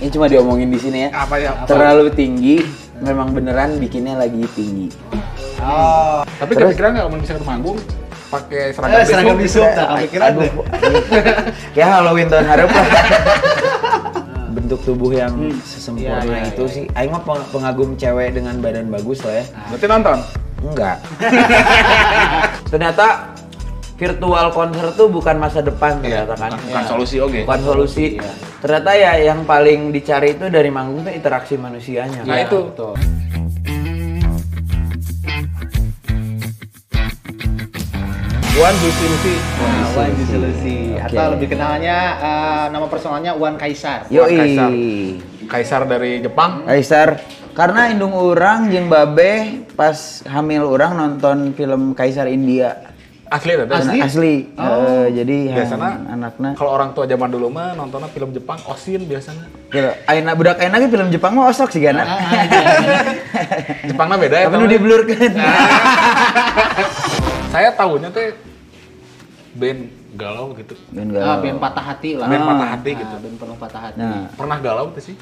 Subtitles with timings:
[0.00, 1.08] Ini cuma diomongin di sini ya.
[1.14, 1.52] Apa ya?
[1.64, 2.64] Terlalu tinggi,
[2.98, 4.88] memang beneran bikinnya lagi tinggi.
[5.60, 6.24] Oh.
[6.24, 7.76] Tapi Terus- kepikiran nggak mau bisa ke manggung
[8.30, 10.50] pakai seragam Eh, seragam bisuk, tak kepikiran deh.
[11.78, 12.86] ya Halloween tahun harap lah.
[14.56, 16.84] Bentuk tubuh yang sesempurna Iya, iya, itu sih.
[16.96, 19.44] Aing mah peng- pengagum cewek dengan badan bagus lah ya.
[19.68, 20.18] Berarti nonton?
[20.60, 20.96] Enggak.
[22.72, 23.06] Ternyata
[24.00, 26.56] virtual konser tuh bukan masa depan ternyata kan.
[26.56, 27.44] Bukan, bukan solusi oke.
[27.44, 28.04] Bukan solusi.
[28.64, 32.24] Ternyata ya yang paling dicari itu dari manggung tuh interaksi manusianya.
[32.24, 32.72] Nah itu.
[32.72, 32.96] Betul.
[38.60, 39.34] Wan Gusti Lucy.
[39.40, 40.76] Nah, Wan Solusi.
[40.92, 41.16] Oke.
[41.16, 44.08] Atau lebih kenalnya eh, nama personalnya Wan Kaisar.
[44.08, 44.36] Yoi.
[44.36, 44.70] Kaisar.
[45.48, 46.64] Kaisar dari Jepang.
[46.64, 47.20] Kaisar.
[47.56, 52.89] Karena indung orang jeung babe pas hamil orang nonton film Kaisar India.
[53.30, 53.70] Asli tadi.
[53.70, 53.98] Asli?
[54.00, 54.34] Asli.
[54.50, 59.06] Eh, jadi Biasana han- anakna kalau orang tua zaman dulu mah nontonnya film Jepang Osin
[59.06, 59.46] biasanya.
[59.68, 59.86] Gitu.
[60.04, 62.02] Aina budak aina ge film Jepang mah osok sih gana.
[63.86, 64.46] Jepangnya beda ya.
[64.46, 65.32] Tapi nu diblurkeun.
[67.50, 68.34] Saya tahunya teh
[69.52, 69.80] band
[70.14, 70.74] galau gitu.
[70.90, 71.38] Ben Ah, galau.
[71.40, 72.26] band patah hati lah.
[72.26, 73.14] Band patah hati Ah, gitu.
[73.16, 73.98] Band penuh patah hati.
[73.98, 75.16] Nah, Pernah galau tuh sih?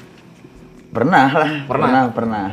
[0.89, 1.51] pernah lah.
[1.63, 1.85] Pernah?
[1.85, 2.45] Pernah, pernah.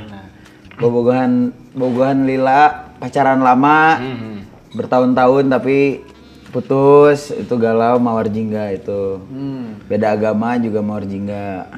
[0.76, 1.32] Bobogohan
[1.72, 2.60] bobogohan lila
[2.98, 3.80] pacaran lama.
[3.96, 4.38] Hmm.
[4.76, 6.04] Bertahun-tahun tapi
[6.52, 9.24] putus itu galau mawar jingga itu.
[9.32, 9.80] Hmm.
[9.88, 11.68] Beda agama juga mawar jingga.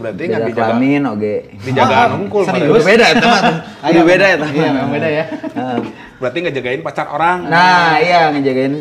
[0.00, 0.56] Berarti nggak dijaga.
[0.56, 1.34] kelamin oke.
[1.60, 2.42] Dijagaan unggul.
[2.48, 2.56] serius?
[2.56, 2.80] Marius.
[2.80, 3.42] Itu beda itu mah.
[3.84, 4.46] Itu beda itu.
[4.56, 5.24] Iya, memang beda ya.
[5.28, 5.78] Heeh.
[6.20, 7.38] Berarti nggak jagain pacar orang.
[7.48, 8.74] Nah, iya ngejagain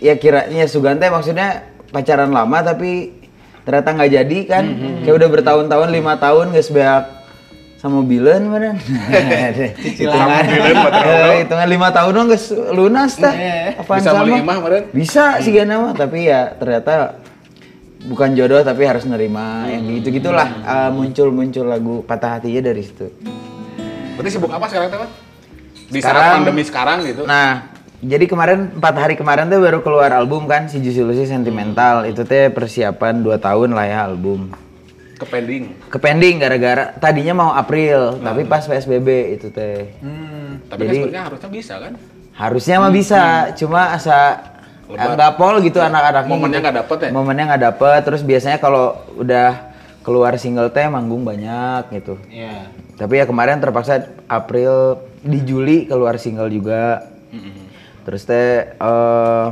[0.00, 3.16] ya kiranya Sugante maksudnya pacaran lama tapi
[3.64, 4.64] ternyata nggak jadi kan.
[5.00, 7.04] Kayak udah bertahun-tahun, lima tahun guys beak
[7.86, 8.74] sama bilen bilen,
[10.82, 13.30] pacaran Eh, Hitungan lima tahun dong guys lunas tah.
[13.30, 13.78] Iya.
[13.78, 14.34] Apaan Bisa sama?
[14.34, 14.56] imah.
[14.90, 17.22] Bisa sih gana mah, tapi ya ternyata
[18.06, 20.46] bukan jodoh tapi harus nerima yang gitu gitulah
[20.90, 23.06] muncul muncul lagu patah hatinya dari situ.
[24.18, 25.08] Berarti sibuk apa sekarang teman?
[25.86, 27.22] Di saat pandemi sekarang gitu.
[27.30, 27.70] Nah,
[28.02, 32.02] jadi kemarin empat hari kemarin tuh baru keluar album kan si Lucy Sentimental.
[32.02, 34.50] Itu teh persiapan 2 tahun lah ya album.
[35.16, 35.72] Ke pending.
[35.88, 39.08] Kepending gara-gara tadinya mau April, tapi pas PSBB
[39.40, 39.96] itu teh.
[40.04, 40.60] Hmm.
[40.68, 41.92] Tapi kan Jadi- sebenarnya harusnya bisa kan?
[42.36, 43.22] Harusnya mah bisa,
[43.56, 44.44] cuma asa
[44.86, 46.30] nggak pol gitu anak-anaknya.
[46.30, 46.64] Momennya gitu.
[46.68, 47.10] nggak dapet ya?
[47.16, 48.00] Momennya nggak dapet.
[48.04, 49.72] Terus biasanya kalau udah
[50.04, 52.20] keluar single teh manggung banyak gitu.
[52.28, 52.68] Iya.
[53.00, 57.08] Tapi ya kemarin terpaksa April di Juli keluar single juga.
[58.04, 59.46] Terus teh eh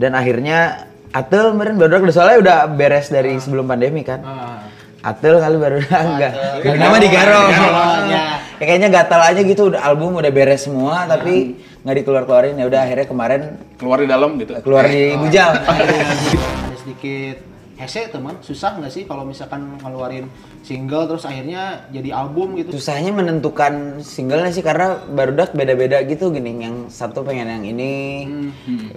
[0.00, 4.22] dan akhirnya Atel kemarin baru soalnya udah beres dari sebelum pandemi kan.
[4.22, 4.62] Ah.
[5.02, 6.32] Atel kali baru enggak.
[6.62, 6.78] Atel.
[6.78, 7.46] Nama digarong.
[7.50, 8.22] Digarong, ya.
[8.60, 12.80] Ya, kayaknya gatal aja gitu udah album udah beres semua tapi nggak dikeluar-keluarin ya udah
[12.84, 13.40] akhirnya kemarin
[13.80, 14.52] Keluar di dalam gitu.
[14.60, 15.50] keluar di Bujal.
[15.56, 17.49] Ada sedikit
[17.80, 20.28] hese teman, susah nggak sih kalau misalkan ngeluarin
[20.60, 22.76] single terus akhirnya jadi album gitu?
[22.76, 26.60] Susahnya menentukan singlenya sih karena barudak beda-beda gitu gini.
[26.60, 27.92] Yang satu pengen yang ini,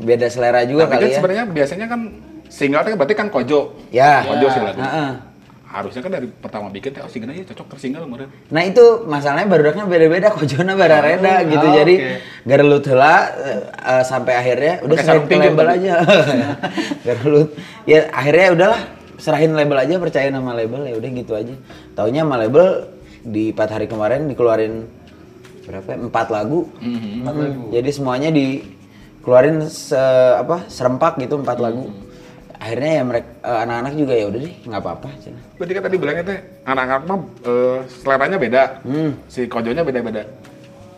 [0.03, 1.15] beda selera juga Tapi kan kali ya.
[1.15, 2.01] sebenarnya biasanya kan
[2.51, 3.71] single kan berarti kan kojo.
[3.95, 4.27] Ya.
[4.27, 4.83] Kojo sih lagu.
[4.83, 5.32] Heeh.
[5.73, 8.29] Harusnya kan dari pertama bikin teh oh single ini cocok ke single kemarin.
[8.53, 11.65] Nah itu masalahnya barudaknya beda-beda, kojona barareda gitu.
[11.65, 12.15] Oh, Jadi oke.
[12.45, 15.77] garelut heula eh, eh, sampai akhirnya udah serahin ke label tapi.
[15.81, 15.93] aja.
[17.09, 17.49] garelut.
[17.89, 18.81] Ya akhirnya udahlah
[19.17, 21.55] serahin label aja percaya nama label ya udah gitu aja.
[21.97, 22.93] Taunya sama label
[23.25, 24.85] di empat hari kemarin dikeluarin
[25.65, 25.89] berapa?
[25.89, 25.97] ya?
[25.97, 26.69] Empat lagu.
[26.85, 27.61] Empat lagu.
[27.73, 29.97] Jadi semuanya dikeluarin se
[30.37, 31.89] apa serempak gitu empat lagu.
[32.63, 35.07] Akhirnya ya mereka eh, anak-anak juga ya udah deh nggak apa-apa.
[35.19, 35.39] cina.
[35.59, 38.63] Berarti kan tadi bilangnya teh anak-anak mah eh, seleranya beda.
[38.87, 39.11] Hmm.
[39.27, 40.23] Si kojonya beda-beda.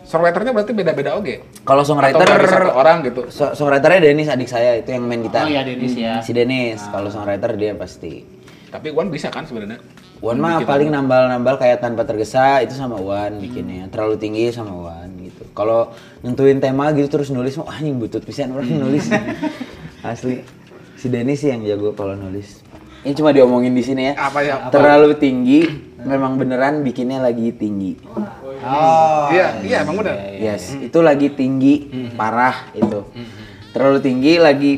[0.06, 1.34] Songwriternya berarti beda-beda oke.
[1.66, 3.26] Kalau Atau songwriter dari satu orang gitu.
[3.34, 5.42] So, songwriternya Denis adik saya itu yang main gitar.
[5.42, 6.22] Oh iya Denis ya.
[6.22, 8.22] Si Denis, kalau songwriter dia pasti.
[8.70, 9.82] Tapi Wan bisa kan sebenarnya.
[10.22, 13.90] Wan mah paling nambal-nambal kayak tanpa tergesa itu sama Wan bikinnya.
[13.90, 15.42] Terlalu tinggi sama Wan gitu.
[15.50, 15.90] Kalau
[16.22, 19.10] nentuin tema gitu terus nulis mah anjing butut pisan orang nulis.
[20.06, 20.46] Asli.
[21.06, 22.66] Si Denis sih yang jago kalau nulis.
[23.06, 24.18] Ini cuma diomongin di sini ya.
[24.18, 24.66] Apa ya?
[24.74, 25.62] Terlalu tinggi,
[26.02, 27.94] memang beneran bikinnya lagi tinggi.
[28.10, 29.30] Oh.
[29.30, 30.18] Iya, iya emang benar.
[30.34, 31.86] Yes, itu lagi tinggi,
[32.18, 33.06] parah itu.
[33.70, 34.72] Terlalu tinggi lagi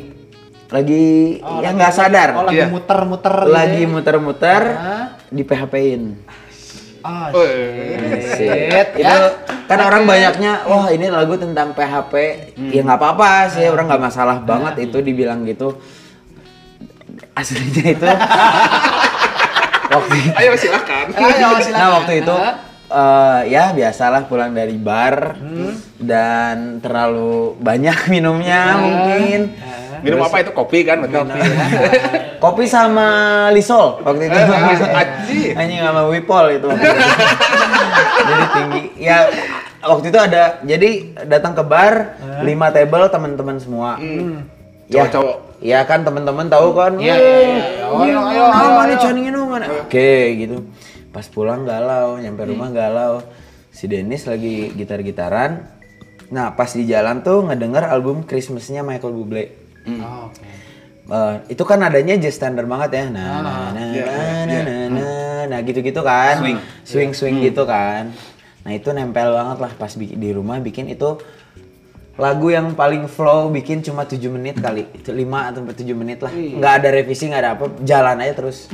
[0.68, 1.04] lagi
[1.40, 2.28] Oh, ya lagi- nggak sadar.
[2.36, 2.68] Oh lagi Iya.
[2.68, 3.88] muter-muter gitu lagi ya?
[3.88, 5.04] muter-muter Hah?
[5.32, 6.02] di PHP-in.
[7.00, 7.40] Ah, Oh,
[8.36, 8.88] shit.
[8.92, 9.18] Itu
[9.64, 12.12] kan orang banyaknya, wah ini lagu tentang PHP.
[12.68, 15.80] Ya nggak apa-apa sih, orang nggak masalah banget itu dibilang gitu.
[17.38, 18.06] Aslinya itu
[19.94, 21.06] waktu Ayo silakan.
[21.16, 21.72] Ayo, silakan.
[21.72, 22.36] Nah waktu itu
[22.92, 25.38] eh, ya biasalah pulang dari bar
[26.02, 29.40] dan terlalu banyak minumnya mungkin
[29.98, 31.02] Minum apa itu kopi kan?
[31.02, 31.26] Betul.
[32.44, 33.08] Kopi sama
[33.50, 34.38] Lisol waktu itu.
[34.38, 35.40] Aji.
[35.58, 36.68] Anjing sama Wipol itu.
[38.28, 38.82] jadi tinggi.
[39.02, 39.26] Ya
[39.82, 40.90] waktu itu ada jadi
[41.26, 42.14] datang ke bar
[42.46, 43.98] lima table teman-teman semua.
[43.98, 44.46] Ya,
[44.88, 45.36] Cowok-cowok.
[45.60, 46.96] Ya kan teman-teman tahu kan.
[46.96, 47.64] Iya, iya, iya.
[47.88, 49.10] Oh, Iya, ayo, ayo, ayo, mana ayo.
[49.10, 49.66] Ini mana?
[49.84, 50.56] Oke, gitu.
[51.12, 53.20] Pas pulang galau, nyampe rumah galau.
[53.72, 55.66] Si Dennis lagi gitar-gitaran.
[56.28, 59.44] Nah, pas di jalan tuh ngedenger album Christmasnya Michael Bublé.
[59.88, 60.44] Oh, Oke.
[61.08, 63.04] Eh, itu kan adanya jazz standar banget ya.
[63.08, 66.36] Nah, nah, nah, iya, nah, nah, nah, nah, nah, gitu-gitu kan.
[66.44, 68.12] Swing, swing, swing gitu kan.
[68.68, 71.16] Nah, itu nempel banget lah pas di rumah bikin itu
[72.18, 74.90] lagu yang paling flow bikin cuma 7 menit kali.
[74.90, 76.34] Itu 5 atau 7 menit lah.
[76.34, 76.58] Wih.
[76.58, 78.66] Nggak ada revisi, nggak ada apa, jalan aja terus.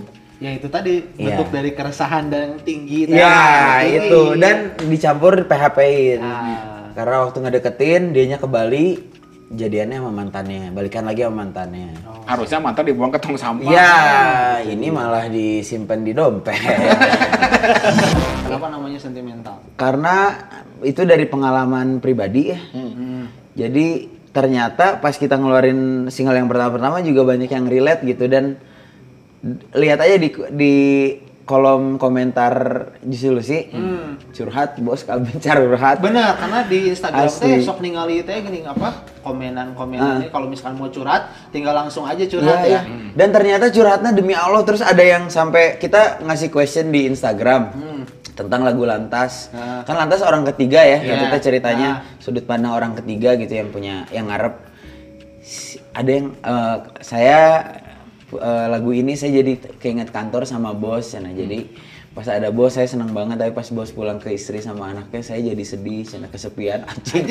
[0.43, 1.38] Ya itu tadi Iya.
[1.38, 3.06] bentuk dari keresahan dan tinggi.
[3.06, 3.20] tadi.
[3.20, 4.08] Ya, Tinggi.
[4.08, 4.56] itu dan
[4.88, 6.20] dicampur PHP-in.
[6.20, 6.91] Ah.
[6.94, 8.99] Karena waktu ngedeketin, dianya ke Bali,
[9.52, 11.93] jadiannya sama mantannya, balikan lagi sama mantannya.
[12.25, 13.69] Harusnya mantan dibuang ke tong sampah.
[13.69, 13.94] Ya,
[14.64, 16.56] ini malah disimpan di dompet.
[18.49, 19.61] Kenapa namanya sentimental?
[19.76, 20.32] Karena
[20.81, 22.61] itu dari pengalaman pribadi ya.
[23.55, 28.58] Jadi ternyata pas kita ngeluarin single yang pertama-pertama juga banyak yang relate gitu dan
[29.76, 30.75] lihat aja di di
[31.44, 32.52] kolom komentar
[33.00, 33.58] Juicy Lucy
[34.32, 37.44] curhat bos kalben curhat Benar, karena di Instagram Asli.
[37.46, 39.76] teh sok ningali teh gini apa komenan Ah.
[39.76, 42.81] komenannya kalau misalkan mau curhat tinggal langsung aja curhat Iya, ya.
[42.81, 43.12] iya.
[43.12, 47.76] Dan ternyata curhatnya demi Allah terus ada yang sampai kita ngasih question di Instagram
[48.35, 49.52] tentang lagu Lantas.
[49.52, 49.85] Nah.
[49.85, 51.29] Kan Lantas orang ketiga ya, Iya.
[51.29, 52.19] kita ceritanya Nah.
[52.19, 54.58] sudut pandang orang ketiga gitu yang punya yang ngarep.
[55.93, 57.41] Ada yang eh, saya
[58.36, 61.66] eh, lagu ini saya jadi keinget kantor sama bos nah jadi
[62.14, 65.50] pas ada bos saya senang banget tapi pas bos pulang ke istri sama anaknya saya
[65.50, 67.26] jadi sedih karena kesepian anjing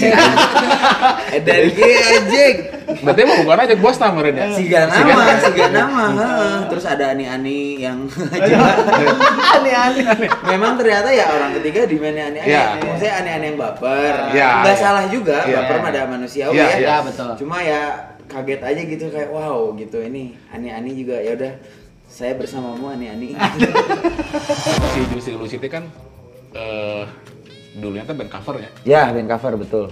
[1.47, 4.47] dari anjing Berarti mau bukan aja bos tamarin ya.
[4.53, 6.03] Siga nama, siga nama.
[6.13, 6.55] heeh.
[6.67, 8.05] Terus ada ani-ani yang
[9.55, 10.29] Aneh-aneh.
[10.47, 12.47] Memang ternyata ya orang ketiga di mana ani-ani.
[12.51, 12.63] Iya.
[12.79, 14.13] Maksudnya ani-ani yang baper.
[14.31, 14.83] Iya, Nggak iya.
[14.83, 15.57] salah juga, Iya.
[15.63, 16.75] baper mah ada manusiawi Iya, ya.
[16.77, 16.87] iya.
[16.87, 17.31] Ya, betul.
[17.39, 17.81] Cuma ya
[18.33, 21.53] kaget aja gitu kayak wow gitu ini ani-ani juga ya udah
[22.13, 23.33] saya bersamamu ani-ani.
[24.93, 25.89] Si Juicy Lucy itu kan
[26.53, 27.05] eh
[27.73, 28.69] dulunya tuh band cover ya.
[28.85, 29.85] ya, band cover betul.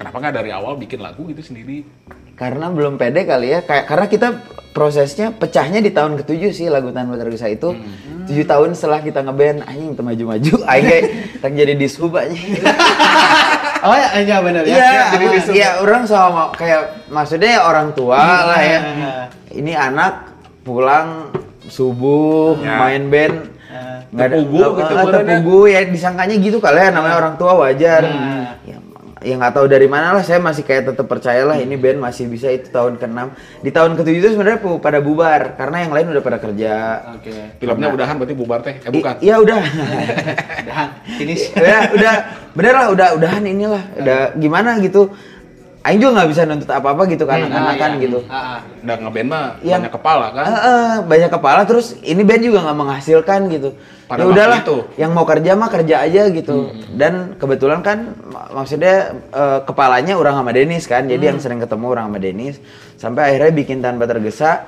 [0.00, 1.84] Kenapa nggak dari awal bikin lagu gitu sendiri?
[2.32, 4.28] Karena belum pede kali ya, kayak karena kita
[4.72, 7.74] prosesnya pecahnya di tahun ketujuh sih lagu tanpa tergesa itu
[8.30, 11.04] tujuh tahun setelah kita ngeband anjing maju-maju aing kayak
[11.42, 12.62] tak jadi dishub anjing.
[13.80, 14.74] Oh ya, iya benar ya.
[14.74, 15.54] Iya, jadi ah, disuruh.
[15.54, 18.80] iya orang sama kayak maksudnya ya orang tua lah ya.
[19.50, 21.30] Ini anak pulang
[21.66, 22.76] subuh Ya.
[22.76, 23.36] main band
[24.08, 25.80] nggak ada Terpugu nggak- gitu, ya.
[25.84, 28.02] ya disangkanya gitu kali ya namanya orang tua wajar.
[28.64, 28.76] Ya,
[29.22, 32.30] ya nggak tahu dari mana lah saya masih kayak tetap percaya lah ini band masih
[32.30, 33.18] bisa itu tahun ke-6.
[33.66, 36.74] Di tahun ke-7 itu sebenarnya pada bubar karena yang lain udah pada kerja.
[37.18, 37.58] Oke.
[37.58, 38.78] Filmnya udahan berarti bubar teh.
[38.78, 39.14] Eh bukan.
[39.18, 39.60] Iya udah.
[40.68, 41.48] Udah, finish.
[41.56, 42.14] udah, udah
[42.52, 45.14] bener lah udah udahan inilah udah gimana gitu
[45.80, 48.02] Aing juga nggak bisa nuntut apa-apa gitu kan Hmm, anak-anak ah, kan iya.
[48.02, 48.58] gitu Ah, ah.
[48.78, 50.44] Udah ngeband mah Yang- banyak kepala kan.
[50.44, 53.70] Eh, eh, banyak kepala terus ini band juga nggak menghasilkan gitu
[54.04, 54.76] Pada ya udahlah itu.
[54.96, 58.94] yang mau kerja mah kerja aja gitu Hmm, dan kebetulan kan mak- maksudnya
[59.30, 61.30] eh, kepalanya orang sama Denis kan jadi Hmm.
[61.30, 62.56] yang sering ketemu orang sama Denis
[62.94, 64.66] sampai akhirnya bikin tanpa tergesa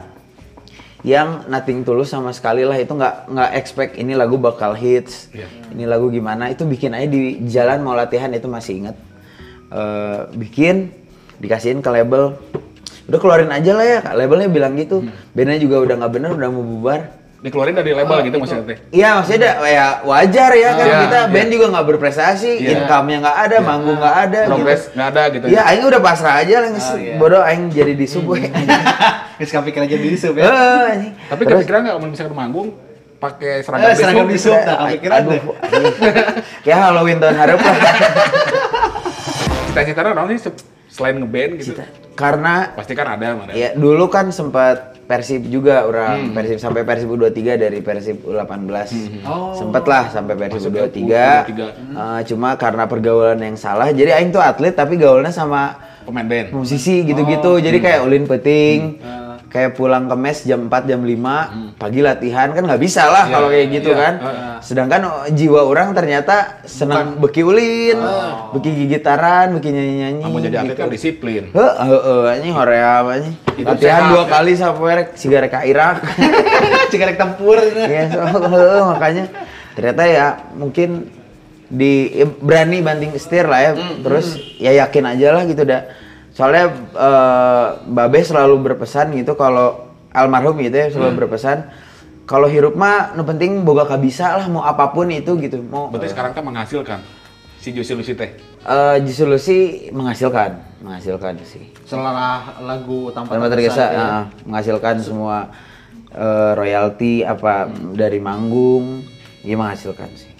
[1.03, 5.49] yang nothing tulus sama sekali lah itu nggak nggak expect ini lagu bakal hits Iya.
[5.71, 8.97] ini lagu gimana itu bikin aja di jalan mau latihan itu masih inget
[9.71, 10.91] Eh, bikin
[11.41, 12.37] dikasihin ke label
[13.09, 16.63] udah keluarin aja lah ya labelnya bilang gitu bandnya juga udah nggak bener udah mau
[16.63, 17.01] bubar
[17.41, 18.79] Dikeluarin dari label gitu maksudnya teh.
[18.93, 21.33] Iya maksudnya ada- ya wajar ya kan Iya, kita iya.
[21.33, 22.69] band juga nggak berprestasi, Iya.
[22.77, 24.93] income-nya nggak ada, manggung nggak ada, Progres gitu.
[24.93, 25.45] nggak ada gitu.
[25.49, 27.17] Iya, aing udah pasrah aja lah, Oh, iya.
[27.17, 28.45] bodoh aing jadi di sub we.
[29.41, 30.53] Geus kepikiran jadi disup Eh, ya.
[31.33, 32.69] Tapi kepikiran nggak kalau misalkan manggung
[33.17, 34.53] pakai seragam Eh, seragam besok?
[34.53, 35.43] disub tak kepikiran Aduh, deh.
[36.69, 37.77] Kayak Halloween tahun harap lah.
[39.67, 40.53] Cita-cita naon sih
[41.01, 41.73] selain ngeband gitu?
[42.13, 43.51] Karena Pasti kan ada mana.
[43.51, 45.89] ya dulu kan sempat Persib juga Hmm.
[45.89, 48.71] orang Persib sampai Persib U23 dari Persib U18.
[49.25, 49.51] Oh.
[49.53, 51.03] Sempet lah sampai Persib Masuk ke U23.
[51.03, 51.63] U23.
[51.91, 53.91] Eh, cuma karena pergaulan yang salah.
[53.91, 56.53] Jadi aing tuh atlet tapi gaulnya sama Pemain band.
[56.53, 57.51] musisi gitu-gitu.
[57.51, 57.85] Oh, Jadi hmm.
[57.85, 58.79] kayak ulin peting.
[59.51, 63.31] Kayak pulang ke mes jam 4 jam 5 pagi latihan kan nggak bisa lah Hmm.
[63.31, 63.99] Iya, kalau kayak gitu iya.
[63.99, 64.15] kan.
[64.17, 64.55] Heeh.
[64.63, 67.99] Sedangkan oh, jiwa orang ternyata senang beki ulin,
[68.55, 70.23] beki gigitaran, beki nyanyi-nyanyi.
[70.23, 70.81] Kamu jadi atlet gitu.
[70.81, 71.43] kan disiplin.
[71.51, 73.11] Heeh, heeh, anjing horea apa.
[73.51, 74.27] Hidup Latihan sehat, dua ya.
[74.31, 75.97] kali sampai rek sigara ka Irak.
[76.89, 77.59] Cigarek tempur.
[77.59, 79.25] Iya, so, heeh, makanya
[79.75, 81.11] ternyata ya mungkin
[81.67, 83.73] di ya berani banting setir lah ya.
[83.75, 84.27] Hmm, Terus
[84.59, 85.83] ya yakin aja lah gitu dah.
[86.41, 86.65] Soalnya
[86.97, 91.69] eh, Babe selalu berpesan gitu kalau almarhum gitu ya selalu berpesan
[92.25, 95.61] kalau hirup mah nu penting boga kabisa lah mau apa pun itu gitu.
[95.61, 96.99] Mau Berarti sekarang kan menghasilkan
[97.61, 98.31] si Juicy Lucy teh.
[98.61, 99.59] eh Juicy Lucy
[99.93, 101.75] menghasilkan, menghasilkan sih.
[101.85, 104.01] Setelah lagu tanpa, Tanpa tergesa, tergesa ya.
[104.01, 105.37] eh, menghasilkan semua
[106.15, 109.05] eh, royalti apa dari manggung,
[109.45, 110.31] ya menghasilkan sih.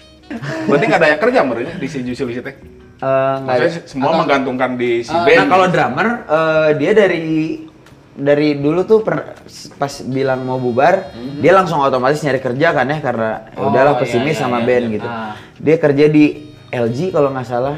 [0.65, 2.55] Berarti nggak ada yang kerja menurutnya di si Lucy teh.
[3.01, 5.49] Eh, Maksudnya semua menggantungkan di si Nah band.
[5.49, 7.25] kalau drummer eh, dia dari
[8.11, 9.41] dari dulu tuh per-
[9.75, 14.01] pas bilang mau bubar dia langsung otomatis nyari kerja kan ya karena Oh, udahlah iya,
[14.03, 14.93] pesimis iya, sama iya, band iya.
[14.93, 15.07] gitu.
[15.07, 15.33] Ah.
[15.57, 16.25] Dia kerja di
[16.69, 17.73] LG kalau nggak salah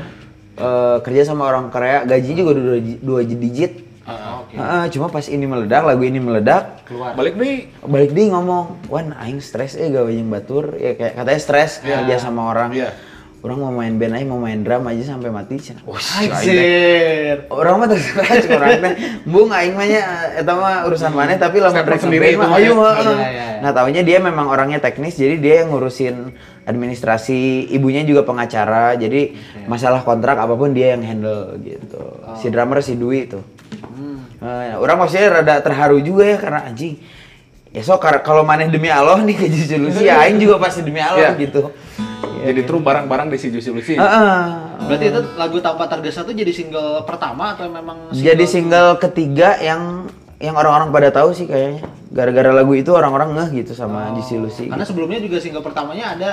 [0.53, 3.79] eh, kerja sama orang Korea gaji juga dua, dua digit.
[4.03, 4.51] Ah, oke.
[4.53, 7.15] Heeh, cuma pas ini meledak lagu ini meledak Keluar.
[7.15, 7.71] balik deh.
[7.81, 12.15] balik dia ngomong, "Wan aing stres eh gawe jeung batur." Ya kayak katanya stres kerja
[12.19, 12.75] sama orang.
[12.75, 12.91] Iya.
[13.43, 15.59] Orang mau main band aja, mau main drum aja sampai mati.
[15.59, 15.83] cenah.
[15.83, 17.43] Wah, Anjir.
[17.51, 18.93] orang mah terserah cek orang teh
[19.25, 20.01] bung aing mah nya
[20.33, 22.87] eta mah urusan mana tapi lamun Statement rek sendiri mah itu ayo ya.
[22.87, 23.45] Iya, iya, iya.
[23.59, 26.31] nah taunya dia memang orangnya teknis jadi dia yang ngurusin
[26.63, 29.35] administrasi ibunya juga pengacara jadi
[29.65, 31.99] masalah kontrak apa pun dia yang handle gitu
[32.33, 33.43] si drummer si Dwi tuh
[34.39, 36.99] Eh, orang maksudnya rada terharu juga ya karena anjing
[37.71, 41.31] ya so kalau maneh demi Allah nih ke Jujulusi ya aing juga pasti demi Allah
[41.31, 41.39] Iya.
[41.41, 41.71] gitu
[42.43, 43.95] Jadi terus barang-barang di si Juicy Lucy.
[43.95, 44.39] Heeh.
[44.83, 50.11] Berarti itu lagu tanpa tergesa tuh jadi single pertama atau memang Jadi single ketiga yang
[50.43, 51.87] yang orang-orang pada tahu sih kayaknya.
[52.13, 54.65] Gara-gara lagu itu orang-orang ngeh gitu sama Juicy Lucy.
[54.67, 56.29] Karena sebelumnya juga single pertamanya ada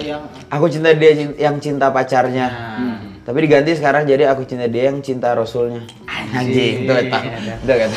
[0.00, 2.48] yang Aku cinta dia yang cinta pacarnya.
[3.20, 5.84] Tapi diganti sekarang jadi aku cinta dia yang cinta rasulnya.
[6.30, 7.20] Anjing, itu eta.
[7.62, 7.96] Itu eta.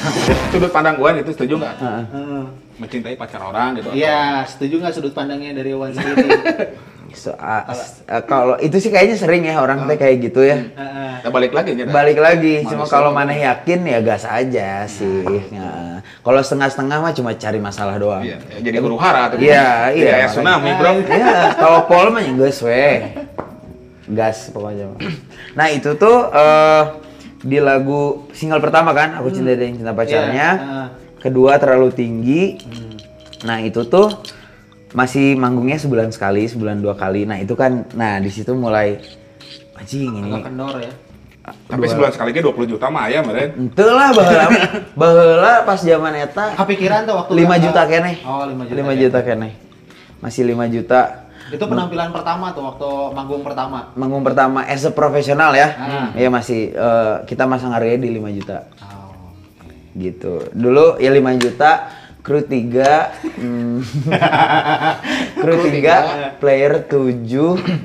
[0.51, 1.75] Sudut pandang Wan itu setuju nggak?
[1.79, 2.43] Heeh.
[2.77, 3.93] Mencintai pacar orang gitu.
[3.93, 6.27] Iya, setuju nggak sudut pandangnya dari Wan sendiri?
[7.13, 10.58] So, ah, s- ah, kalau itu sih kayaknya sering ya orang teh kayak gitu ya.
[10.74, 11.13] Heeh.
[11.22, 11.86] Kita balik lagi ya.
[11.86, 15.24] Balik lagi, cuma kalau mana yakin ya gas aja sih.
[15.53, 18.25] Nah, kalau setengah-setengah mah cuma cari masalah doang.
[18.25, 19.38] Iya, ya, jadi huru hara tuh.
[19.39, 20.13] Iya, iya.
[20.20, 20.91] Ya, tsunami, Bro.
[21.05, 22.86] Iya, kalau pol mah ya gas we.
[24.03, 24.98] Gas pokoknya.
[25.55, 26.84] Nah, itu tuh eh
[27.43, 30.48] di lagu single pertama kan, aku cinta yang cinta pacarnya.
[30.58, 30.88] Iya, heeh.
[31.22, 32.58] Kedua terlalu tinggi.
[33.46, 34.12] Nah, itu tuh
[34.93, 37.25] masih manggungnya sebulan sekali, sebulan dua kali.
[37.25, 39.01] Nah, itu kan nah di situ mulai
[39.75, 40.31] anjing ini.
[40.31, 40.93] Agak kendor ya.
[41.43, 43.51] Tapi sebulan sekali ke 20 juta mah ya, meren.
[43.59, 44.47] Ente lah baheula
[45.01, 48.15] baheula pas zaman eta Kepikiran tuh waktu 5 nggak- juta keneh.
[48.23, 48.79] Oh, 5 juta.
[48.79, 49.51] 5 juta keneh.
[50.23, 51.01] Masih 5 juta.
[51.51, 53.91] Itu penampilan pertama tuh waktu manggung pertama.
[54.00, 55.67] Manggung pertama as a profesional ya.
[55.75, 56.07] Ah.
[56.15, 58.57] Iya masih eh, kita masang harganya di 5 juta.
[58.79, 59.12] Oh.
[60.00, 60.47] Gitu.
[60.55, 61.91] Dulu ya 5 juta
[62.23, 63.77] kru 3 hmm,
[65.43, 67.83] kru 3 player 7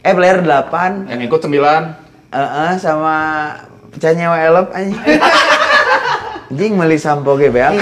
[0.00, 2.06] eh player 8 Yang ikut 9.
[2.32, 3.16] Eh, eh, sama
[3.92, 4.96] pecah nyawa elep anjing.
[6.46, 7.74] Anjing meli sampo ge beak.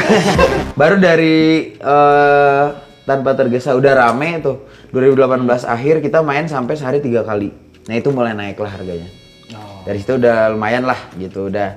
[0.72, 2.66] Baru dari eh,
[3.04, 4.64] tanpa tergesa udah rame tuh.
[4.96, 7.52] 2018 akhir kita main sampai sehari tiga kali.
[7.84, 9.10] Nah itu mulai naik lah harganya.
[9.52, 9.84] Oh.
[9.84, 11.76] Dari situ udah lumayan lah gitu udah.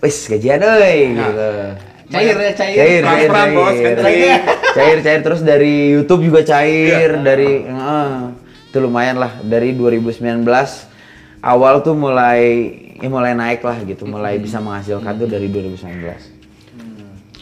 [0.00, 1.48] Wis gajian euy gitu.
[2.08, 2.76] Cair ya, cair.
[2.76, 3.50] Cair, cair, cair.
[3.52, 4.20] bos, catering.
[4.76, 8.18] cair, cair terus dari YouTube juga cair, dari eh,
[8.66, 10.42] itu lumayan lah dari 2019
[11.40, 12.42] awal tuh mulai
[12.96, 16.42] ya mulai naik lah gitu, mulai bisa menghasilkan tuh dari 2019.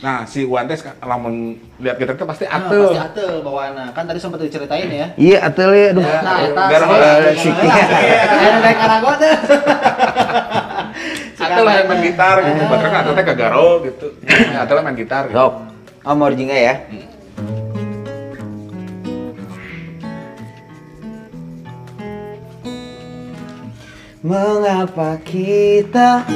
[0.01, 2.89] Nah, si Wan teh sek- lamun lihat kita tuh pasti Nah, atuh.
[2.89, 3.93] pasti atel bawaanna.
[3.93, 5.13] Kan tadi sempat diceritain ya.
[5.13, 6.01] Iya, atuh ya, aduh.
[6.01, 6.63] Nah, eta
[7.29, 7.85] Eh, si Kia.
[8.25, 9.35] Ada dari Karago tuh.
[11.51, 12.63] Lah yang main gitar gitu.
[12.71, 14.15] Bahkan atuh teh kagaro gitu.
[14.23, 15.35] Ya, Atuh lah main gitar gitu.
[15.35, 15.67] Sok.
[16.07, 16.87] Oh, mau jingga ya?
[24.21, 26.29] Mengapa kita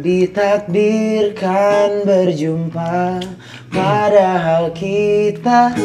[0.00, 3.20] ditakdirkan berjumpa
[3.68, 5.76] padahal kita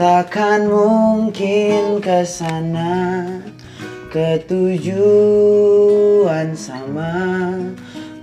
[0.00, 3.28] takkan mungkin ke sana
[4.10, 4.90] ketujuan
[6.58, 7.54] sama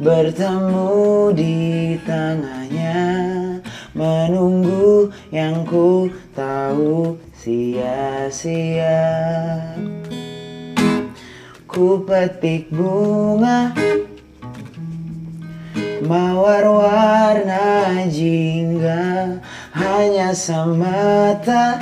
[0.03, 3.07] bertemu di tengahnya
[3.95, 8.99] menunggu yang ku tahu sia-sia.
[11.63, 13.71] Ku petik bunga
[16.03, 19.39] mawar warna jingga
[19.71, 21.79] hanya semata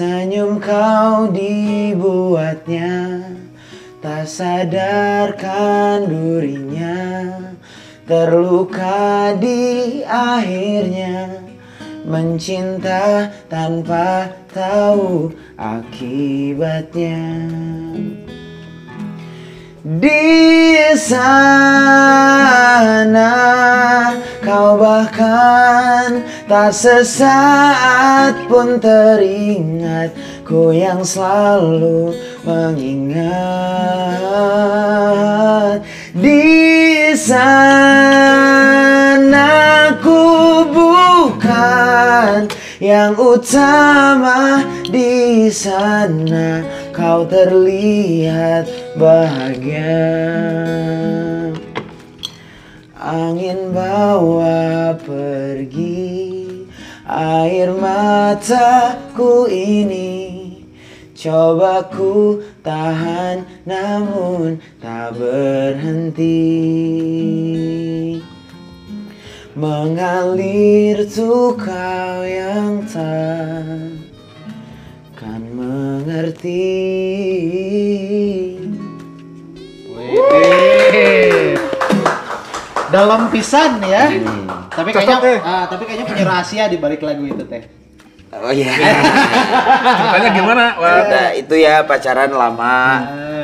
[0.00, 3.20] Senyum kau dibuatnya
[4.00, 7.28] Tak sadarkan durinya
[8.08, 11.44] Terluka di akhirnya
[12.08, 17.20] Mencinta tanpa tahu akibatnya
[19.80, 21.32] Di sana
[24.44, 30.12] kau bahkan tak sesaat pun teringat
[30.44, 32.12] Ku yang selalu
[32.44, 33.30] mengingat.
[36.12, 37.56] Di sana
[40.02, 42.50] ku bukan
[42.82, 44.60] yang utama
[44.90, 48.66] di sana kau terlihat
[48.98, 50.06] bahagia.
[53.00, 56.30] Angin bawa pergi
[57.08, 60.38] air mataku ini.
[61.20, 66.32] Coba ku tahan namun tak berhenti.
[69.52, 71.52] Mengalir tuh
[72.24, 74.00] yang tak
[75.20, 76.79] kan mengerti
[83.00, 84.04] Dalam pisan ya.
[84.12, 84.68] Hmm.
[84.68, 87.64] Tapi kayaknya ah, tapi kayaknya punya rahasia di balik lagu itu teh.
[88.30, 88.70] Oh iya
[89.98, 90.64] Ceritanya gimana?
[90.78, 91.02] Wah.
[91.02, 92.76] Cerita itu ya pacaran lama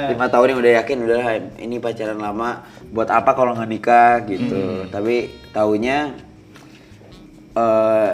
[0.07, 0.13] Ah.
[0.15, 1.23] lima tahun yang udah yakin udah
[1.59, 2.63] ini pacaran lama
[2.95, 6.15] buat apa kalau nggak nikah gitu tapi taunya
[7.59, 8.11] eh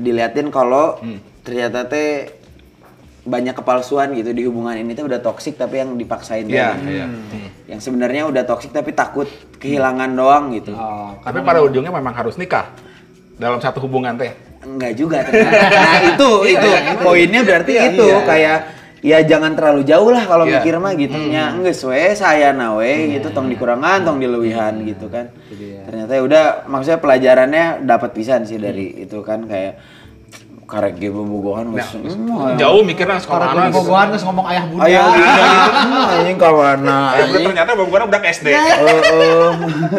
[0.00, 0.96] diliatin kalau
[1.44, 2.32] ternyata teh
[3.28, 6.96] banyak kepalsuan gitu di hubungan ini tuh udah toksik tapi yang dipaksain Iya, tadi.
[6.96, 7.06] iya.
[7.68, 12.34] yang sebenarnya udah toksik tapi takut kehilangan doang gitu Oh, Tapi pada ujungnya memang harus
[12.34, 12.72] nikah
[13.36, 14.32] dalam satu hubungan teh.
[14.58, 15.62] Enggak juga ternyata.
[15.70, 16.68] Nah itu itu
[16.98, 18.18] poinnya berarti Iya, itu iya.
[18.24, 18.58] kayak
[18.98, 20.58] ya jangan terlalu jauh lah kalau Iya.
[20.58, 25.30] mikir mah gitu nya geus we saya nawe gitu tong dikurangan tong dilewihan gitu kan.
[25.84, 29.78] Ternyata ya udah maksudnya pelajarannya dapat pisan sih dari itu kan kayak
[30.68, 31.96] karek ge bobogohan geus.
[31.96, 34.84] hmm, Jauh mikirnya sekolah gue bogohan terus ngomong ayah bunda.
[34.84, 37.44] Ayo gitu hmm, anjing ka mana anjing.
[37.48, 38.46] Ternyata bukan udah ke SD.
[38.52, 39.50] Oh, oh.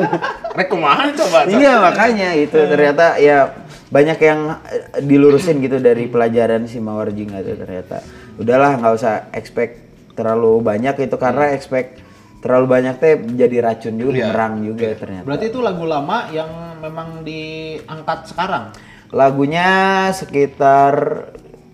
[0.58, 1.50] Rek kumaha coba.
[1.50, 3.50] Iya makanya itu ternyata ya
[3.90, 8.06] banyak yang eh, dilurusin gitu dari pelajaran si Mawar Jingga itu ternyata.
[8.38, 9.82] Udahlah nggak usah expect
[10.14, 11.98] terlalu banyak itu karena expect
[12.40, 14.26] terlalu banyak teh jadi racun juga, Iya.
[14.32, 15.26] merang juga ternyata.
[15.28, 16.48] Berarti itu lagu lama yang
[16.80, 18.72] memang diangkat sekarang.
[19.10, 19.68] Lagunya
[20.14, 20.94] sekitar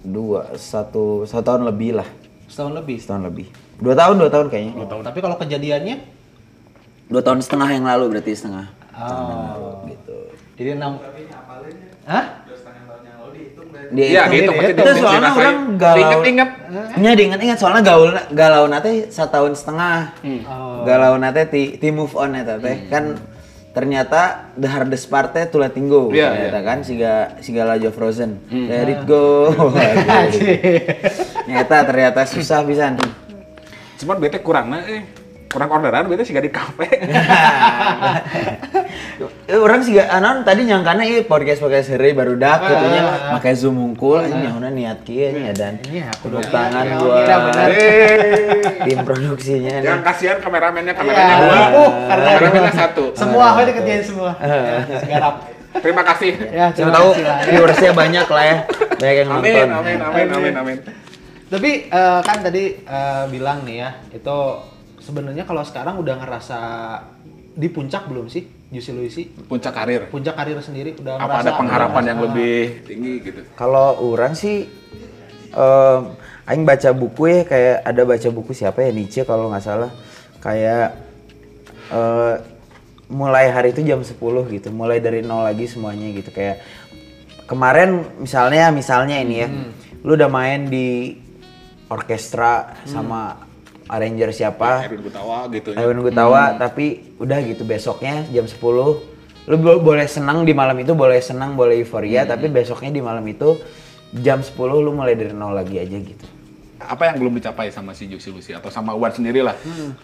[0.06, 2.08] dua satu satu tahun lebih lah,
[2.48, 2.98] Setahun lebih.
[3.02, 3.48] setahun lebih.
[3.76, 4.74] Dua tahun dua tahun kayaknya.
[4.88, 6.16] Tapi kalau kejadiannya
[7.06, 8.66] Dua tahun setengah yang lalu berarti setengah.
[8.98, 9.86] Oh.
[9.86, 10.18] Gitu.
[10.58, 10.98] Jadi enam
[12.06, 12.26] Hah?
[13.94, 15.98] Dia Iya, itu- gitu, pasti itu soalnya orang galau.
[16.02, 16.50] Diinget-inget.
[16.98, 20.18] Nya diinget-inget soalnya gaul galau nate setahun setengah.
[20.50, 20.82] Oh.
[20.82, 22.90] Galau nate ti, ti move on eta teh.
[22.90, 23.22] Kan
[23.76, 26.68] ternyata the hardest part teh tulah tinggo Iya, ternyata iya.
[26.72, 28.40] kan siga siga Lajo Frozen.
[28.48, 29.52] Let it go.
[31.52, 32.96] Nyata ternyata susah pisan.
[34.00, 35.25] Cuman bete kurang nah, eh.
[35.48, 36.88] Kurang orderan bete sih di kafe.
[39.46, 42.86] Eh, orang sih gak anon tadi nyangkana ieu podcast podcast hari baru dak Ah, gitu
[42.90, 46.98] nya make zoom unggul ini nyauna niat kieu nya dan Iya, aku tepuk tangan iya,
[46.98, 47.68] iya, benar.
[48.84, 49.86] tim produksinya nih.
[49.86, 51.38] Yang kasihan kameramennya kameranya Iya.
[51.40, 51.62] dua.
[51.72, 53.04] Oh, karena kameramennya satu.
[53.14, 54.32] Semua aku dikerjain semua.
[54.42, 55.36] Ya, segarap.
[55.76, 56.32] Terima kasih.
[56.50, 57.38] Ya, Siapa tahu lah.
[57.46, 58.58] viewersnya banyak lah ya,
[58.98, 59.68] banyak yang Amin, nonton.
[59.78, 60.78] amin, amin, amin, amin.
[61.46, 64.38] Tapi eh, kan tadi eh, bilang nih ya, itu
[65.06, 66.60] sebenarnya kalau sekarang udah ngerasa
[67.56, 69.24] di puncak belum sih, Juicy Luisi?
[69.30, 70.02] Puncak karir.
[70.10, 73.40] Puncak karir sendiri udah Apa ngerasa ada pengharapan udah yang ngerasa- lebih tinggi gitu?
[73.54, 74.66] Kalau orang sih,
[75.54, 76.02] em,
[76.46, 79.90] Aing baca buku ya kayak ada baca buku siapa ya Nietzsche kalau nggak salah,
[80.38, 80.94] kayak
[81.86, 82.36] eh,
[83.08, 84.18] mulai hari itu jam 10
[84.50, 86.62] gitu, mulai dari nol lagi semuanya gitu kayak
[87.46, 89.48] kemarin misalnya misalnya ini ya,
[90.02, 91.18] lu udah main di
[91.86, 93.45] orkestra sama
[93.88, 95.78] arranger siapa, Erwin Gutawa gitu ya.
[95.80, 98.58] Iwan Gutawa tapi udah gitu besoknya jam 10
[99.46, 103.22] lu bo- boleh senang di malam itu boleh senang boleh euforia tapi besoknya di malam
[103.24, 103.62] itu
[104.12, 106.26] jam 10 lu mulai dari nol lagi aja gitu.
[106.78, 108.52] Apa yang belum dicapai sama si Juicy Lucy?
[108.52, 109.54] Atau sama Wan sendiri lah?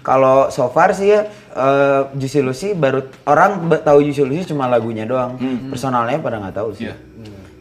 [0.02, 5.04] kalau so far sih ya eh, Juicy Lucy baru orang tahu Juicy Lucy cuma lagunya
[5.04, 5.41] doang.
[5.67, 6.86] Personalnya pada nggak tahu sih.
[6.86, 6.96] Iya.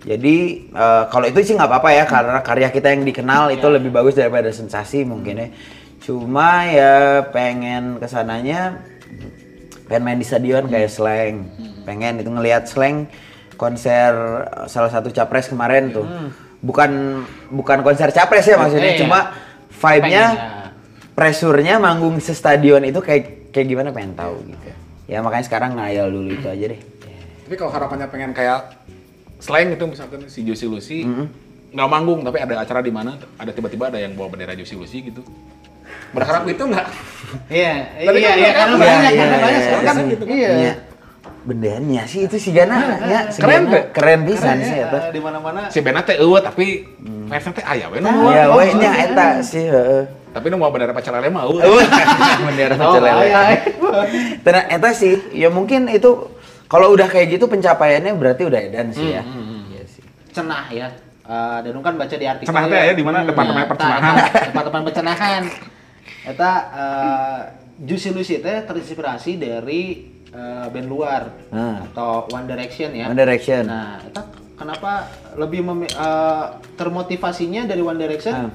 [0.00, 0.36] jadi
[0.70, 4.14] eh, kalau itu sih nggak apa-apa ya karena karya kita yang dikenal itu lebih bagus
[4.14, 5.48] daripada sensasi mungkin ya
[6.00, 8.80] cuma ya pengen ke sananya
[9.84, 11.44] pengen main di stadion kayak slang
[11.82, 13.04] pengen itu ngelihat slang
[13.54, 16.08] konser eh, salah satu capres kemarin tuh.
[16.60, 16.90] Bukan
[17.48, 19.00] bukan konser capres ya maksudnya Iya.
[19.00, 19.18] cuma
[19.70, 20.68] vibe-nya Pengen, ya.
[21.10, 24.72] pressure-nya manggung se-stadion itu kayak kayak gimana pengen tahu gitu.
[25.04, 26.80] Ya makanya sekarang ngayal dulu itu aja deh.
[27.44, 28.76] Tapi kalau harapannya pengen kayak
[29.36, 30.98] slang itu misalkan si Juicy Lucy
[31.70, 34.98] nggak manggung tapi ada acara di mana ada tiba-tiba ada yang bawa bendera Juicy Lucy
[35.02, 35.20] gitu.
[36.10, 36.86] Berharap itu nggak?
[37.46, 37.72] Iya,
[38.02, 40.10] iya, kan iya, kan- karena Iya, banyak, iya, karena iya, banyak iya, sekarang kan iya.
[40.10, 40.24] gitu.
[40.26, 40.50] Iya.
[40.56, 40.74] Iya.
[41.40, 45.08] Bendeannya sih itu si Gana ya, si Keren, Gana keren pisan Keren sih ya, eta.
[45.08, 45.60] di mana-mana.
[45.68, 46.84] Si Bena teh eueuh tapi
[47.26, 48.28] fansnya teh aya we nu.
[48.28, 49.08] Ya Oh, we nya iya.
[49.08, 50.04] eta sih heeh.
[50.30, 51.80] Tapi nu mau bener pacar lele mah eueuh.
[52.44, 53.60] Bendera Oh, iya, iya.
[54.38, 56.28] Ternyata eta sih, ya mungkin itu
[56.66, 59.24] kalau udah kayak gitu pencapaiannya berarti udah edan sih ya.
[59.24, 60.04] Iya sih.
[60.30, 60.92] Cenah ya.
[61.24, 63.24] Eh, dan kan baca di artikel Cenah teh aya di mana?
[63.24, 64.14] Departemen Nah, percenahan.
[64.20, 65.42] eta Departemen percenahan.
[66.22, 67.40] Eta eh,
[67.80, 69.82] Juicy Lucy teh terinspirasi dari
[70.26, 71.82] eh, band luar Hmm.
[71.86, 73.06] atau One Direction ya.
[73.06, 73.64] One Direction.
[73.64, 74.22] Nah, eta
[74.54, 78.34] kenapa lebih memi- eh, termotivasinya dari One Direction?
[78.36, 78.52] Hmm.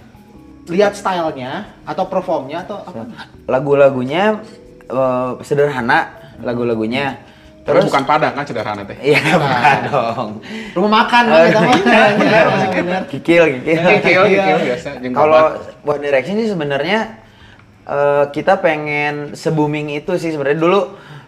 [0.65, 3.05] Lihat stylenya atau performnya atau apa?
[3.45, 4.39] Lagu-lagunya
[4.83, 7.17] eh, sederhana, lagu-lagunya.
[7.65, 8.93] Terus Terus bukan Padang kan sederhana teh.
[9.03, 10.29] Iya, bukan dong.
[10.71, 11.77] Rumah makan Oh, kan kita mah.
[12.13, 12.99] iya.
[13.03, 13.81] Kikil, kikil.
[13.81, 14.89] Kikil, kikil biasa.
[15.01, 15.43] Kalau.
[15.83, 17.24] One Direction sih sebenarnya
[17.85, 20.79] eh, kita pengen se-booming itu sih sebenarnya dulu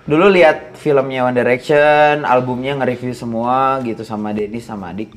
[0.07, 5.11] dulu lihat filmnya One Direction, albumnya nge-review semua gitu sama Dennis sama Adik.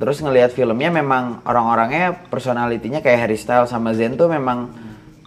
[0.00, 4.72] Terus ngelihat filmnya memang orang-orangnya personalitinya kayak Harry Styles sama Zen tuh memang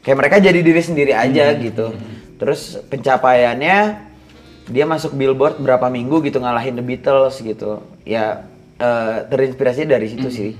[0.01, 1.93] kayak mereka jadi diri sendiri aja gitu.
[2.41, 3.77] Terus pencapaiannya
[4.69, 7.85] dia masuk Billboard berapa minggu gitu ngalahin The Beatles gitu.
[8.01, 8.49] Ya
[8.81, 10.51] eh, terinspirasi dari situ sih.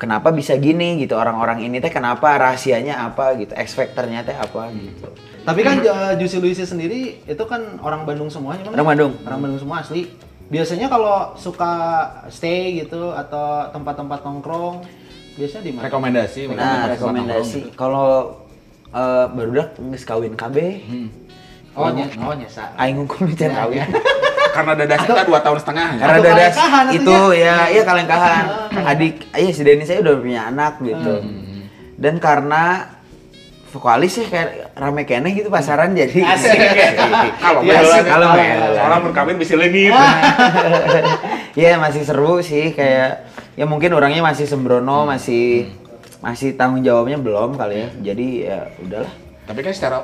[0.00, 4.72] Kenapa bisa gini gitu orang-orang ini teh kenapa rahasianya apa gitu, X factor-nya teh apa
[4.72, 5.12] gitu.
[5.44, 8.72] Tapi kan uh, Juicy Luicy sendiri itu kan orang Bandung semuanya kan?
[8.80, 9.12] Orang Bandung.
[9.28, 10.08] Orang Bandung semua asli.
[10.48, 11.72] Biasanya kalau suka
[12.32, 14.88] stay gitu atau tempat-tempat nongkrong,
[15.36, 15.84] biasanya di mana?
[15.92, 16.40] rekomendasi.
[16.56, 18.40] Nah, rekomendasi kalau
[18.90, 20.56] eh barudak geus kawin KB.
[21.76, 22.72] Oh, nya, oh nyesa.
[22.80, 23.84] Aing can kawin.
[24.50, 25.88] Karena dadah kita dua tahun setengah.
[25.96, 28.44] Karena Atau dadas kalengkahan itu ya, iya kalengkahan.
[28.84, 31.14] Adik, iya si Denny saya udah punya anak gitu.
[31.94, 32.88] Dan karena
[33.70, 36.58] vokalis sih kayak rame kene gitu pasaran jadi Asik.
[37.38, 38.58] Kalau Iya, melan, kalau melan.
[38.74, 39.94] soalnya mun kawin bisa leungit.
[41.52, 45.66] Iya masih seru sih kayak ya mungkin orangnya masih sembrono masih
[46.18, 49.12] masih tanggung jawabnya belum kali ya jadi ya udahlah
[49.44, 49.98] Tapi kan secara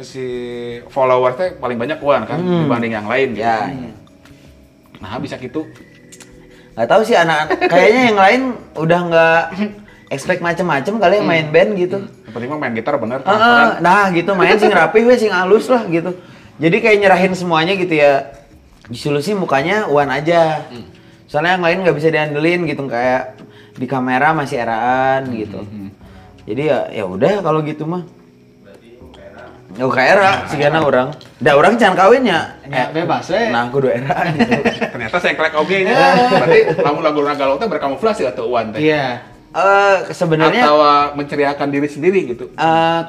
[0.00, 0.24] si
[0.88, 3.36] follower teh paling banyak Wan kan dibanding yang lain.
[3.36, 3.44] gitu.
[3.44, 3.68] ya.
[5.02, 5.68] Nah, bisa gitu.
[6.72, 8.40] nggak tahu sih anak kayaknya yang lain
[8.80, 9.42] udah nggak
[10.08, 12.00] expect macem-macem kali ya main band gitu.
[12.00, 13.68] Yang penting mah main gitar bener ah, transparan.
[13.84, 14.30] nah gitu.
[14.32, 16.16] Main sing rapih we sing halus lah gitu.
[16.56, 18.32] Jadi kayak nyerahin semuanya gitu ya.
[18.88, 20.64] Disolusi mukanya Wan aja.
[21.28, 22.88] Soalnya yang lain nggak bisa diandelin gitu.
[22.88, 23.36] Kayak
[23.76, 25.60] di kamera masih eraan gitu.
[26.48, 28.04] Jadi ya ya udah kalau gitu mah
[29.72, 31.08] Nggak ke era sih karena orang.
[31.40, 32.60] Da orang can kawin ya.
[32.68, 33.48] Ya, bebas we.
[33.48, 34.52] Nah, kudu era gitu.
[34.92, 35.96] Ternyata saya klek oge nya.
[36.28, 38.84] Berarti lagu-lagu galau teh berkamuflase atau Wan teh.
[38.84, 39.24] Iya.
[39.52, 42.44] Eh sebenarnya Atau uh, menceriakan diri sendiri gitu.
[42.52, 43.00] eh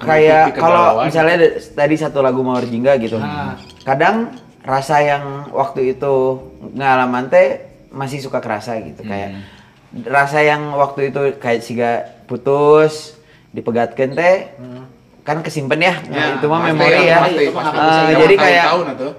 [0.00, 3.18] kayak kalau misalnya tadi satu lagu Mawar Jingga gitu.
[3.22, 3.54] Ah.
[3.86, 4.34] Kadang
[4.66, 6.14] rasa yang waktu itu
[6.74, 9.40] ngalaman teh masih suka kerasa gitu kayak
[10.06, 11.90] rasa yang waktu itu kayak siga
[12.30, 13.18] putus
[13.50, 14.36] dipegatkeun teh
[15.20, 18.12] kan kesimpan ya, Nah, Ya, itu mah memori ya, pasti, Eh, pasti.
[18.16, 18.64] jadi kayak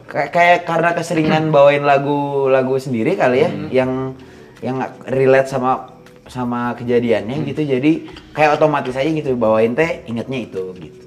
[0.04, 4.18] kayak- kayak karena keseringan bawain lagu-lagu sendiri kali ya yang
[4.60, 5.94] yang relate sama
[6.26, 7.92] sama kejadiannya gitu jadi
[8.32, 11.06] kayak otomatis aja gitu bawain teh ingetnya itu gitu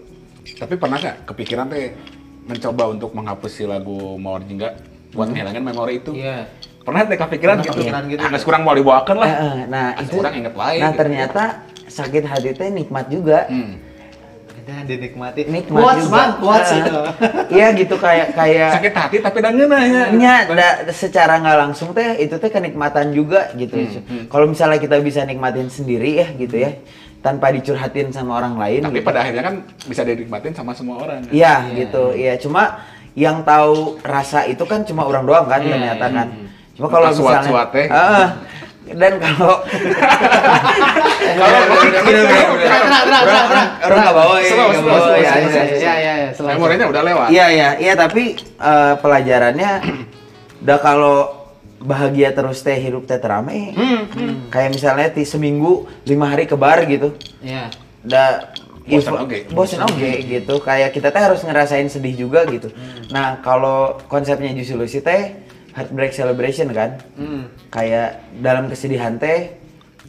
[0.55, 1.97] Tapi pernah nggak kepikiran teh
[2.45, 4.77] mencoba untuk menghapus si lagu Mawar Jingga
[5.11, 6.13] buat menghilangkan memori itu?
[6.13, 6.47] Iya.
[6.79, 7.75] Pernah teh kepikiran Pernah gitu?
[7.75, 8.21] kepikiran gitu.
[8.21, 9.27] Ah, geus kurang mau dibawakan lah.
[9.27, 10.99] Eh, eh, nah Asa itu inget wae nah gitu.
[11.01, 11.43] ternyata
[11.87, 13.81] sakit hati teh nikmat juga Hmm.
[14.64, 15.44] Dan dinikmati.
[15.44, 17.00] nikmat Eh, itu.
[17.50, 20.03] iya gitu kayak kayak Sakit hati tapi dan ngeunah ya.
[20.11, 23.77] Nya, da- secara nggak langsung teh itu teh kenikmatan juga gitu.
[23.77, 26.81] Hmm, Kalau misalnya kita bisa nikmatin sendiri ya gitu ya,
[27.20, 28.81] tanpa dicurhatin sama orang lain.
[28.83, 29.05] Tapi gitu.
[29.05, 31.20] pada akhirnya kan bisa dinikmatin sama semua orang.
[31.22, 31.31] kan?
[31.31, 32.35] Iya gitu, iya.
[32.35, 32.81] Cuma
[33.12, 36.27] yang tahu rasa itu kan cuma orang doang kan Iya, ternyata kan.
[36.74, 37.87] Cuma kalau misalnya, suat-suat teh.
[37.87, 38.29] Heeh.
[38.85, 39.64] dan kalau
[41.35, 41.51] Orang
[43.11, 45.33] nggak bawa ya, nggak bawa, ya, slow, ya, slow, ya.
[45.35, 45.35] Iya,
[45.77, 46.29] iya, iya.
[46.33, 46.57] selalu.
[46.59, 47.29] Memorinya udah lewat.
[47.31, 49.73] Iya iya iya tapi eh, pelajarannya
[50.64, 51.16] udah kalau
[51.85, 53.77] bahagia terus teh hidup teh terame.
[54.49, 57.12] Kayak misalnya di seminggu lima hari ke bar gitu.
[57.44, 57.68] Iya.
[58.05, 58.29] Udah
[58.85, 59.16] Bosen
[59.57, 60.61] bosen oge gitu.
[60.61, 62.68] Kayak kita teh harus ngerasain sedih juga gitu.
[63.09, 65.40] Nah kalau konsepnya Juicy Lucy teh
[65.73, 67.01] heartbreak celebration kan.
[67.16, 67.49] Hmm.
[67.73, 69.57] Kayak dalam kesedihan teh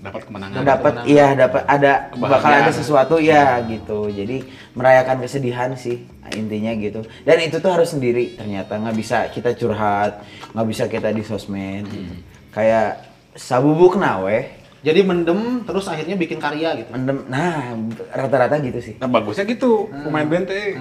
[0.05, 0.61] Dapat kemenangan.
[0.61, 4.45] dapat iya dapat ada bakal ada sesuatu ya gitu jadi
[4.77, 6.05] merayakan kesedihan sih
[6.37, 10.21] intinya gitu dan itu tuh harus sendiri ternyata nggak bisa kita curhat
[10.53, 12.13] nggak bisa kita di sosmed gitu.
[12.53, 13.01] kayak
[13.33, 16.93] sabubuk nawe Jadi mendem terus akhirnya bikin karya gitu.
[16.93, 17.25] Mendem.
[17.25, 17.73] Nah,
[18.13, 18.93] rata-rata gitu sih.
[19.01, 20.77] Nah bagusnya gitu, pemain band teh.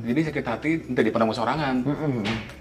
[0.00, 1.84] Jadi sakit hati, ente di pada sorangan.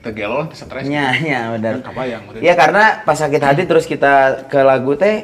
[0.04, 0.84] Tegelol, stres.
[0.84, 1.88] Nya, nya benar.
[1.88, 2.44] Apa yang maksudnya?
[2.44, 5.24] Iya karena pas sakit hati terus kita ke lagu teh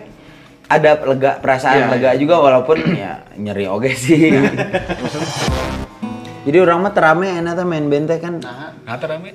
[0.70, 4.30] ada lega perasaan Iya, lega juga walaupun ya nyeri oge sih.
[6.40, 9.30] Jadi orang mah terame enak tuh main band teh kan Nah, Ngata rame.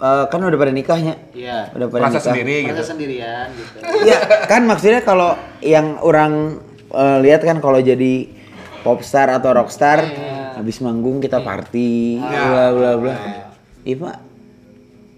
[0.00, 1.14] eh, kan udah pada nikahnya.
[1.30, 1.68] iya.
[1.70, 2.26] Udah pada Merasa nikah.
[2.26, 2.72] sendiri gitu.
[2.72, 3.76] Merasa sendirian gitu.
[4.00, 5.30] Iya, kan maksudnya kalau
[5.60, 8.30] yang orang eh, lihat kan kalau jadi
[8.80, 10.00] popstar atau rockstar
[10.52, 13.14] habis manggung kita party bla bla bla.
[13.82, 14.16] Iya, Pak.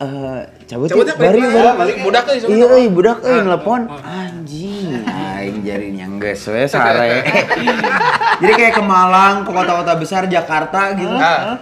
[0.02, 1.54] Eh, cabut Cabut yuk, ya, bari bari.
[1.54, 1.74] balik.
[1.78, 3.82] Balik, budak euy, Iya, euy, budak euy nelpon.
[3.86, 7.22] Anjing, aing jari nyanggeus we sare.
[8.42, 11.14] Jadi kayak ke Malang, ke kota-kota besar Jakarta gitu.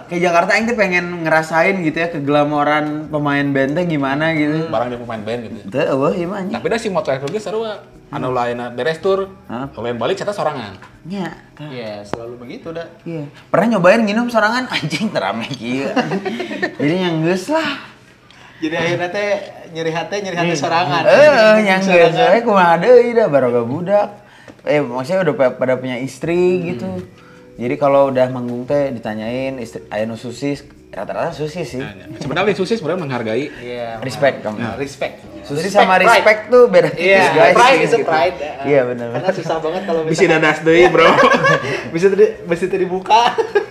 [0.09, 4.65] Kayak Jakarta aing tuh pengen ngerasain gitu ya keglamoran pemain band teh gimana gitu.
[4.73, 5.57] Barang dia pemain band gitu.
[5.69, 6.57] Teu eueuh ieu mah anjing.
[6.57, 7.77] Tapi dah si motor itu seru ah.
[8.11, 10.75] Anu lain beres tur, lain balik kita sorangan.
[11.07, 11.31] Nya.
[11.55, 12.83] Iya, selalu begitu dah.
[13.07, 13.23] Iya.
[13.47, 15.87] Pernah nyobain nginum sorangan anjing terame kieu.
[16.81, 17.87] Jadi nyanggeus lah.
[18.61, 19.29] Jadi akhirnya teh
[19.71, 21.01] nyeri hati, nyeri hati sorangan.
[21.03, 21.29] Eh,
[21.63, 24.07] nyanggeus we kumaha deui dah baroga budak.
[24.61, 26.37] Eh, maksudnya udah pa- pada punya istri
[26.69, 26.85] gitu.
[27.53, 31.77] Jadi kalau udah manggung teh ditanyain istri aya nu susis, rata-rata susis sih.
[31.77, 32.05] Nah, ya.
[32.17, 33.49] Sebenarnya Susi sebenarnya menghargai.
[33.51, 33.97] Iya.
[33.99, 34.77] Respect kamu.
[34.77, 35.15] Respect.
[35.41, 37.55] Susis sama respect tuh beda tipis Iya, guys.
[37.55, 37.95] pride Gitu.
[37.97, 38.37] itu pride.
[38.61, 39.07] Iya benar.
[39.11, 41.09] Karena susah banget kalau Bisa dadas deui, Bro.
[41.93, 43.21] bisa tadi bisa tadi dibuka.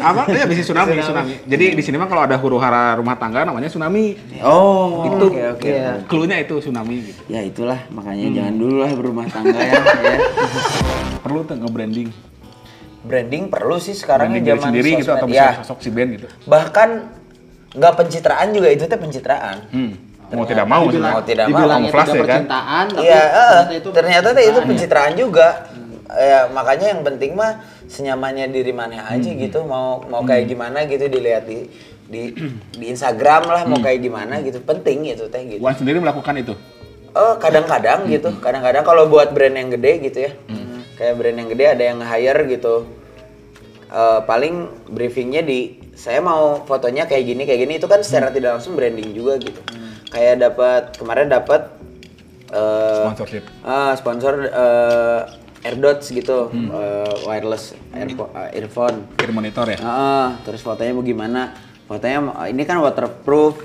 [0.00, 0.22] Apa?
[0.26, 1.34] Iya, bisa tsunami, tsunami.
[1.44, 4.16] Jadi di sini mah kalau ada huru-hara rumah tangga namanya tsunami.
[4.40, 5.70] Oh, itu oke oke.
[6.06, 7.20] clue-nya itu tsunami gitu.
[7.26, 9.74] Ya itulah makanya jangan dulu lah berumah tangga ya.
[10.06, 10.18] ya.
[11.18, 12.08] Perlu tuh nge-branding.
[13.00, 15.32] Branding perlu sih sekarang Branding ya diri zaman sendiri gitu atau ya.
[15.32, 16.26] bisa sosok si band gitu.
[16.44, 16.88] Bahkan
[17.70, 19.56] nggak pencitraan juga itu teh pencitraan.
[19.70, 19.92] Hmm.
[20.28, 22.28] Mau tidak mau Dibilang- mau tidak mau, dibilangnya kamuflase tidak kan?
[22.36, 24.68] percintaan, tapi Iya, eh, ternyata itu ternyata teh itu pencitraan ya.
[24.68, 25.48] pencitraan juga.
[26.08, 29.60] Ya, makanya yang penting mah senyamannya diri mana aja gitu.
[29.68, 31.68] Mau mau kayak gimana gitu dilihat di
[32.08, 32.32] di
[32.72, 34.64] di Instagram lah mau kayak gimana gitu.
[34.64, 35.60] Penting itu teh gitu.
[35.60, 36.56] Wan sendiri melakukan itu.
[37.12, 38.32] Oh, kadang-kadang gitu.
[38.40, 40.32] Kadang-kadang kalau buat brand yang gede gitu ya.
[40.96, 42.74] Kayak brand yang gede ada yang hire gitu.
[43.88, 48.60] Eh, paling briefingnya di saya mau fotonya kayak gini kayak gini itu kan secara tidak
[48.60, 49.60] langsung branding juga gitu.
[50.12, 51.72] Kayak dapat kemarin dapat
[52.52, 53.44] eh, Sponsorship.
[53.64, 55.20] ah, sponsor eh,
[55.60, 59.10] AirDots gitu, eh, wireless airpo- eh, earphone.
[59.14, 59.76] Kirim monitor ya.
[59.76, 61.52] Heeh, terus fotonya bagaimana?
[61.84, 63.58] Fotonya mau- ini kan waterproof.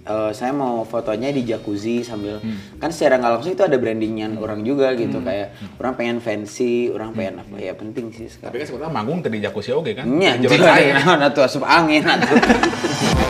[0.00, 2.40] Eh, saya mau fotonya di jacuzzi sambil
[2.76, 7.12] kan secara nggak langsung itu ada brandingnya orang juga gitu kayak orang pengen fancy, orang
[7.12, 8.54] pengen apa ya penting sih Tapi sekarang.
[8.54, 10.08] kan sebenarnya manggung tadi jacuzzi oke kan?
[10.08, 12.02] Jero jadi nah, tuh asup angin.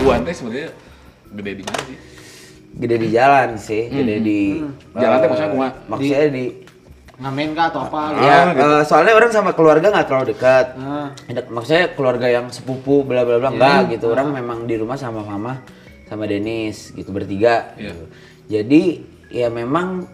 [0.06, 0.70] Wan teh sebenarnya
[1.32, 1.96] gede di mana sih?
[2.70, 4.40] Gede di jalan sih, gede di
[4.94, 5.70] Jalan teh eh, maksudnya kumaha?
[5.90, 6.44] Maksudnya di
[7.20, 8.24] ngamen kah atau apa gitu.
[8.24, 10.66] Ya, eh, soalnya orang sama keluarga nggak terlalu dekat.
[10.80, 11.08] Ah.
[11.52, 14.08] Maksudnya keluarga yang sepupu bla bla bla enggak gitu.
[14.08, 15.60] Orang memang di rumah sama mama
[16.08, 17.76] sama Denis gitu bertiga.
[17.76, 17.92] Iya.
[17.92, 18.04] gitu.
[18.50, 18.82] Jadi
[19.30, 20.08] ya memang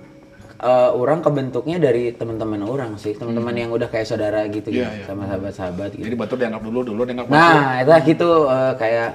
[0.58, 4.94] eh, orang kebentuknya dari teman-teman orang sih, teman-teman yang udah kayak saudara gitu, Iya, gitu
[5.00, 5.04] iya.
[5.06, 6.04] sama sahabat-sahabat gitu.
[6.10, 7.38] Jadi batur dianggap dulu, dulu dianggap batur.
[7.38, 9.10] Nah, itu gitu eh, kayak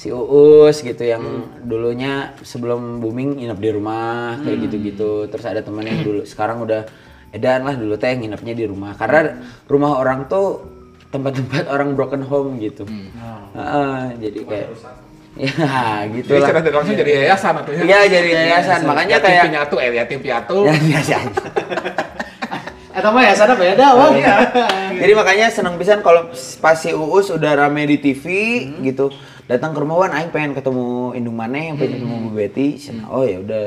[0.00, 1.24] si Uus gitu yang
[1.60, 5.28] dulunya sebelum booming nginep di rumah kayak gitu-gitu.
[5.28, 6.88] Terus ada temen yang dulu sekarang udah
[7.30, 8.94] edan lah dulu teh nginepnya di rumah.
[8.94, 10.66] Karena rumah orang tuh
[11.10, 12.86] tempat-tempat orang broken home gitu.
[13.54, 14.68] Heeh, jadi kayak
[15.40, 16.58] ya gitu Jadi lah.
[16.58, 20.56] tidak langsung jadi yayasan atau Iya jadi yayasan, makanya yatim kayak piatu, eh yatim piatu.
[20.66, 21.42] ya biasa aja.
[22.90, 24.10] Eh sama ya sana beda wah.
[24.10, 24.34] Iya.
[24.98, 28.24] Jadi makanya seneng pisan kalau pas si Uus udah rame di TV
[28.82, 29.14] gitu.
[29.46, 32.68] Datang ke rumah Wan aing pengen ketemu Indung Maneh, pengen ketemu Bu Betty.
[33.06, 33.64] Oh ya udah.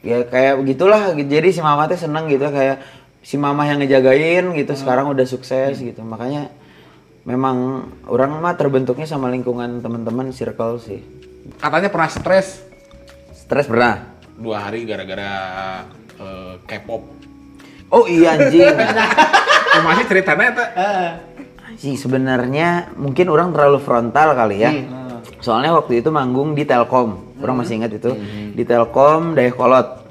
[0.00, 1.12] Ya kayak begitulah.
[1.16, 2.80] Jadi si Mama teh seneng gitu kayak
[3.20, 4.72] si Mama yang ngejagain gitu.
[4.76, 6.00] Sekarang udah sukses gitu.
[6.00, 6.48] Makanya
[7.28, 11.04] memang orang mah terbentuknya sama lingkungan teman-teman circle sih.
[11.60, 12.70] Katanya pernah stres
[13.50, 14.06] Stres pernah?
[14.40, 15.30] dua hari gara-gara
[16.16, 17.02] eh, K-pop.
[17.90, 18.70] Oh iya anjing.
[19.70, 20.64] Oh, masih ceritanya itu.
[21.78, 24.74] Sih sebenarnya mungkin orang terlalu frontal kali ya.
[25.38, 27.29] Soalnya waktu itu manggung di Telkom.
[27.40, 28.12] Orang masih ingat itu.
[28.54, 30.06] Di Telkom Dayakolot.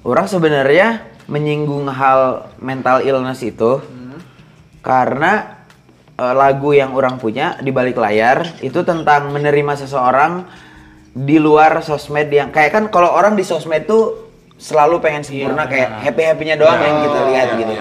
[0.00, 3.78] Orang sebenarnya menyinggung hal mental illness itu
[4.82, 5.62] karena
[6.18, 10.48] eh, lagu yang orang punya di balik layar itu tentang menerima seseorang
[11.14, 16.04] di luar sosmed yang kayak kan kalau orang di sosmed tuh selalu pengen sempurna kayak
[16.04, 17.72] happy happynya doang yang kita lihat gitu.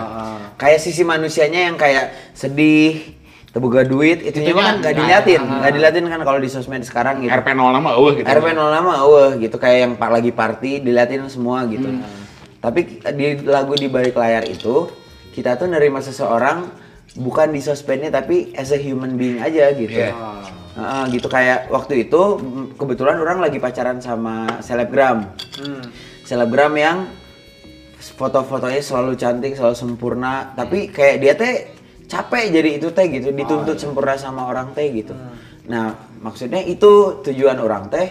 [0.55, 3.18] kayak sisi manusianya yang kayak sedih
[3.49, 7.33] Teboga duit itu Itunya kan nggak diliatin, nggak diliatin kan kalau di sosmed sekarang gitu.
[7.33, 8.29] RP 0 nama eueuh gitu.
[8.29, 11.89] RP 06 eueuh gitu kayak yang pak lagi party diliatin semua gitu.
[12.61, 14.93] Tapi di lagu di balik layar itu
[15.33, 16.69] kita tuh nerima seseorang
[17.17, 19.97] bukan di sosmednya tapi as a human being aja gitu.
[19.97, 20.13] Iya.
[20.77, 22.21] Heeh, gitu kayak waktu itu
[22.77, 25.25] kebetulan orang lagi pacaran sama selebgram.
[25.57, 25.89] Hmm.
[26.21, 27.09] Selebgram yang
[27.97, 31.78] foto-fotonya selalu cantik, selalu sempurna, tapi kayak dia teh
[32.09, 35.13] capek jadi itu teh gitu, dituntut sempurna sama orang teh gitu.
[35.69, 35.93] Nah,
[36.25, 38.09] maksudnya itu tujuan orang teh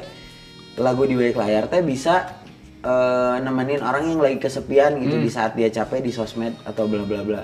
[0.79, 2.39] lagu di balik layar teh bisa
[2.87, 7.03] eh, nemenin orang yang lagi kesepian gitu di saat dia capek di sosmed atau bla
[7.03, 7.43] bla bla.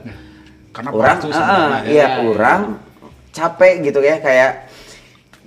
[0.70, 2.60] Karena orang sebenarnya, ah, iya, orang
[3.34, 4.70] capek gitu ya kayak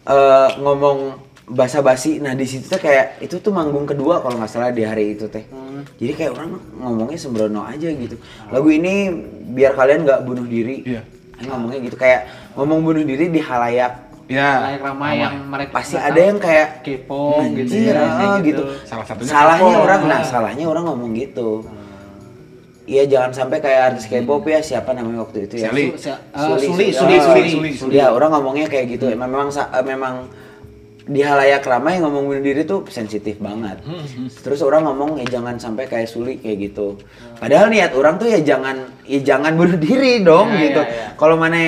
[0.03, 2.19] eh, ngomong basa-basi.
[2.19, 5.31] Nah di situ tuh kayak itu tuh manggung kedua kalau nggak salah di hari itu
[5.31, 5.47] teh
[5.97, 8.15] jadi kayak orang ngomongnya sembrono aja gitu
[8.49, 9.11] lagu ini
[9.51, 11.01] biar kalian nggak bunuh diri Iya.
[11.37, 12.21] Aing ngomongnya gitu kayak
[12.57, 14.59] ngomong bunuh diri di halayak Ya.
[14.59, 16.19] Layak ramai yang mereka pasti ada tahu.
[16.19, 18.63] yang kayak kepo gitu Anjir, ya, ah, gitu.
[18.83, 19.85] Salah satunya salahnya K-pop.
[19.87, 21.63] orang nah salahnya orang ngomong gitu
[22.87, 25.91] Iya jangan sampai kayak artis K-pop ya siapa namanya waktu itu ya eh,
[26.31, 27.99] Suli, Suli, Suli, Suli, Suli, Suli.
[27.99, 29.07] Ya orang ngomongnya kayak gitu.
[29.07, 30.13] Emang memang eh, memang
[31.07, 33.79] di halayak ramai ngomong bunuh diri tuh sensitif banget.
[34.43, 36.99] Terus orang ngomong ya jangan sampai kayak Suli kayak gitu.
[37.39, 40.81] Padahal niat orang tuh ya jangan ya jangan bunuh diri dong Ya, gitu.
[40.83, 41.07] ya, ya.
[41.15, 41.59] Kalau mana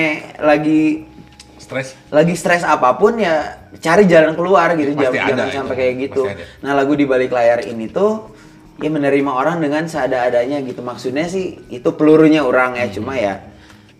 [0.44, 1.08] lagi
[1.56, 1.94] Stres.
[2.10, 6.22] lagi stres apa pun ya cari jalan keluar gitu Pasti jangan, jangan sampai kayak gitu.
[6.60, 8.34] Nah lagu di balik layar ini tuh
[8.76, 13.44] ya menerima orang dengan seada-adanya gitu maksudnya sih itu pelurunya orang ya cuma ya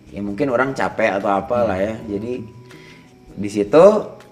[0.09, 2.43] ya mungkin orang capek atau apalah ya jadi
[3.31, 3.85] di situ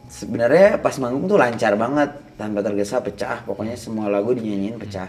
[0.10, 2.10] sebenarnya pas manggung tuh lancar banget.
[2.36, 3.45] Tanpa tergesa pecah.
[3.45, 5.08] Pokoknya semua lagu dinyanyiin pecah.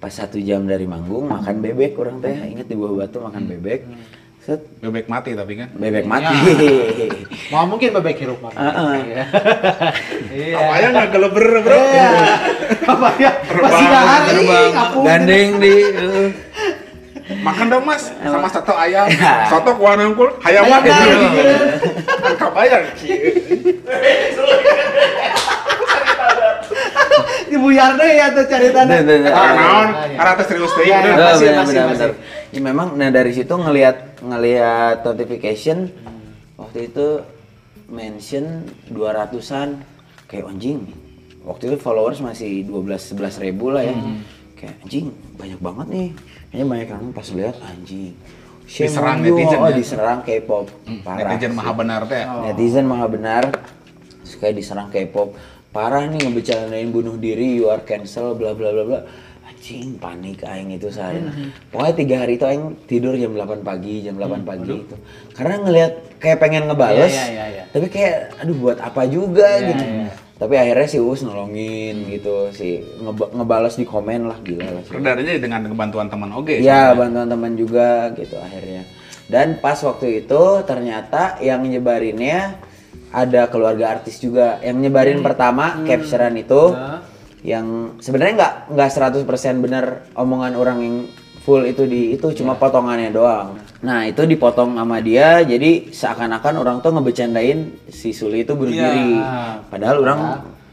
[0.00, 2.32] Pas satu jam dari manggung makan bebek orang teh.
[2.32, 3.80] Inget di bawah batu makan bebek.
[4.40, 4.62] Set.
[4.78, 5.68] Bebek mati tapi kan.
[5.74, 6.30] bebek mati.
[7.52, 8.54] Mau mungkin bebek hirup Pak.
[8.54, 8.94] Heeh.
[10.38, 10.56] iya.
[10.56, 11.78] Apa ya nggak geleber bro?
[11.82, 12.10] Iya.
[12.86, 13.32] apa ya?
[13.42, 13.86] Masih
[14.26, 16.28] Terbang, kapung gandeng di uh.
[17.46, 19.06] Makan dong mas, sama soto ayam.
[19.16, 19.46] Ya.
[19.46, 21.02] Soto kuah nangkul, hayam gitu.
[22.20, 22.84] Kan kabayang.
[27.46, 29.32] ibu Yarde ya tuh cari tanda Tuh, tuh, tuh.
[29.32, 30.16] Karena naon, iya.
[30.18, 30.84] karena tes serius teh.
[30.84, 31.00] Iya, iya.
[31.00, 32.06] Masih, benar, masih, benar, masih.
[32.10, 32.10] benar.
[32.52, 35.78] Ya memang nah dari situ ngelihat ngelihat notification
[36.58, 37.06] waktu itu
[37.86, 39.68] mention 200-an
[40.26, 40.90] kayak anjing.
[41.46, 43.94] Waktu itu followers masih 12 11 ribu lah ya.
[44.56, 46.08] Kayak anjing banyak banget nih.
[46.48, 48.12] Kayaknya banyak yang pas lihat anjing.
[48.66, 49.24] Shame Diserang you.
[49.30, 49.76] netizen oh, ya?
[49.78, 50.66] diserang K-pop.
[51.06, 51.18] Parah.
[51.22, 51.58] Netizen sih.
[51.60, 52.24] maha benar teh.
[52.26, 53.44] Netizen maha benar.
[54.26, 55.38] Suka diserang K-pop.
[55.70, 59.00] Parah nih ngebicarain bunuh diri, you are cancel, bla bla bla bla.
[59.56, 61.18] Anjing panik aing itu sehari.
[61.68, 64.94] Pokoknya tiga hari itu aing tidur jam 8 pagi, jam 8 pagi itu.
[65.32, 67.08] Karena ngelihat kayak pengen ngebales.
[67.08, 67.64] Iya, iya, iya.
[67.66, 69.84] Tapi kayak aduh buat apa juga Iya, gitu.
[69.84, 70.08] iya.
[70.36, 72.68] Tapi akhirnya si Us nolongin gitu, si
[73.00, 74.82] ngeba- ngebales di komen lah gila lah.
[74.84, 76.60] si Redarnya dengan kebantuan teman oge.
[76.60, 76.94] Iya, sebenarnya.
[76.94, 78.82] bantuan teman juga gitu akhirnya.
[79.26, 82.60] Dan pas waktu itu ternyata yang nyebarinnya
[83.08, 84.60] ada keluarga artis juga.
[84.60, 87.00] Yang nyebarin pertama capturean itu Nah.
[87.46, 88.90] Yang sebenarnya nggak nggak
[89.22, 89.22] 100%
[89.62, 89.84] bener
[90.18, 90.96] omongan orang yang
[91.40, 93.54] full itu di itu cuma potongannya doang.
[93.86, 98.82] Nah, itu dipotong sama dia jadi seakan-akan orang tuh ngebecandain si Suli itu bunuh Iya.
[98.84, 99.10] diri.
[99.70, 100.20] Padahal orang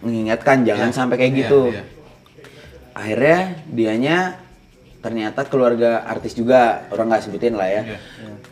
[0.02, 1.84] mengingatkan jangan sampai kayak Iya, gitu iya.
[2.92, 3.38] akhirnya
[3.70, 4.18] dianya
[5.00, 7.98] ternyata keluarga artis juga orang nggak sebutin lah ya Iya.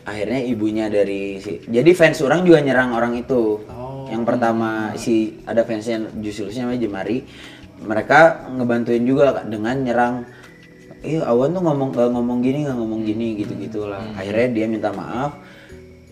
[0.04, 4.08] akhirnya ibunya dari si jadi fans orang juga nyerang orang itu Oh.
[4.08, 7.18] yang pertama si ada fansnya Jusilusnya namanya Jemari
[7.82, 10.14] mereka ngebantuin juga dengan nyerang
[11.02, 14.18] iya awan tuh ngomong nggak ngomong gini nggak ngomong gini gitu gitulah Hmm.
[14.18, 15.32] akhirnya dia minta maaf.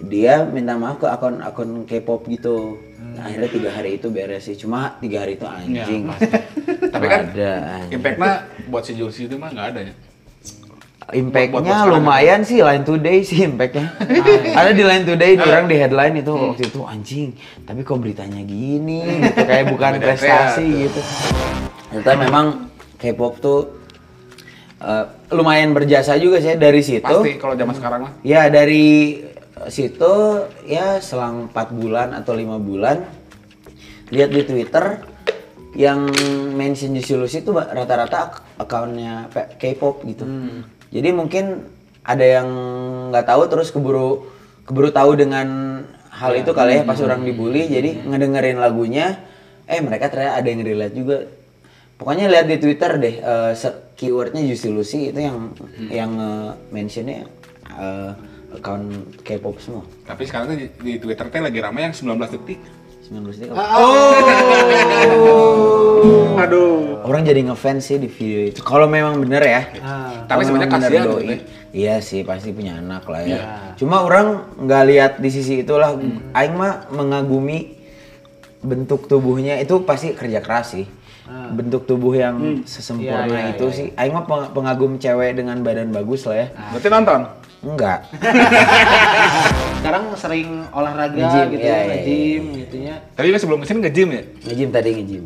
[0.00, 2.80] Dia minta maaf ke akun akun K-pop gitu.
[2.96, 3.16] Hmm.
[3.20, 4.56] akhirnya tiga hari itu beres sih.
[4.56, 6.08] Cuma tiga hari itu anjing.
[6.08, 6.16] Iya,
[6.88, 7.52] Tapi kan Ada,
[7.88, 8.32] impactnya
[8.66, 9.94] buat si Julsi itu mah nggak ada ya.
[11.10, 11.58] Impactnya
[11.90, 13.98] lumayan sih Line Today sih impactnya.
[14.60, 17.28] Ada di Line Today orang di headline itu waktu itu anjing.
[17.64, 21.00] Tapi kok beritanya gini gitu kayak bukan prestasi gitu.
[21.90, 22.46] Ternyata memang
[22.94, 23.60] K-pop tuh
[24.78, 27.02] eh, lumayan berjasa juga sih dari situ.
[27.02, 28.12] Pasti kalau zaman sekarang mah.
[28.20, 29.24] Ya dari
[29.66, 30.12] situ
[30.64, 33.02] ya selang 4 bulan atau lima bulan
[34.08, 35.04] lihat di Twitter
[35.74, 36.06] yang
[36.54, 39.26] mention Jusius itu rata-rata ak- akunnya
[39.56, 40.24] K-pop gitu.
[40.90, 41.64] Jadi mungkin
[42.02, 42.48] ada yang
[43.14, 44.26] nggak tahu terus keburu
[44.66, 45.46] keburu tahu dengan
[46.10, 49.22] hal itu kali ya pas orang dibully jadi ngedengerin lagunya
[49.70, 51.18] eh mereka ternyata ada yang relate juga.
[51.94, 55.52] Pokoknya lihat di Twitter deh eh, se- keywordnya Juicy Lucy itu yang
[55.92, 57.28] yang eh, mentionnya
[57.70, 58.12] eh,
[58.56, 59.84] account K-pop semua.
[60.08, 62.58] Tapi sekarang tuh di, di Twitter teh lagi ramai yang 19 detik.
[63.10, 63.50] 19 detik.
[63.50, 63.90] Ah, apa?
[66.46, 67.02] Aduh.
[67.02, 68.62] Orang jadi ngefans sih di video itu.
[68.62, 69.62] Kalau memang bener ya.
[69.82, 70.22] Ah.
[70.24, 71.42] Tapi sebenarnya kasihan doi.
[71.70, 73.28] Iya sih, pasti punya anak lah ya.
[73.28, 73.42] Iya.
[73.74, 75.90] Cuma orang nggak lihat di sisi itulah.
[75.92, 76.30] Hmm.
[76.30, 77.74] Aing mah mengagumi
[78.60, 80.86] bentuk tubuhnya itu pasti kerja keras sih.
[81.30, 83.74] Bentuk tubuh yang sesempurna Iya, iya, itu iya.
[83.74, 83.86] sih.
[83.94, 86.46] Aing mah peng- pengagum cewek dengan badan bagus lah ya.
[86.70, 87.20] Berarti nonton.
[87.60, 87.98] Enggak.
[89.80, 92.96] Sekarang sering olahraga Nge-gym, gitu ya, iya, nge-gym gitu ya.
[93.16, 94.22] Tapi kan sebelum ke sini nge-gym ya?
[94.44, 95.24] Nge-gym tadi nge-gym.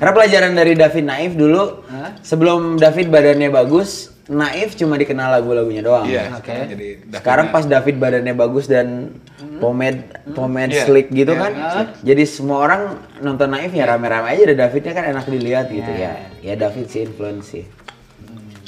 [0.00, 2.16] Karena pelajaran dari David Naif dulu, Hah?
[2.24, 6.08] sebelum David badannya bagus, Naif cuma dikenal lagu-lagunya doang.
[6.08, 6.32] Iya.
[6.32, 6.48] Oke.
[6.48, 9.12] sekarang Jadi Sekarang pas David badannya bagus dan
[9.60, 10.88] pomade pomade Iya.
[10.88, 11.42] slick gitu Iya.
[11.44, 11.52] kan,
[12.00, 14.48] jadi semua orang nonton Naif ya rame-rame aja.
[14.48, 16.32] Ada Davidnya kan enak dilihat gitu ya.
[16.40, 17.68] Ya David sih influence sih.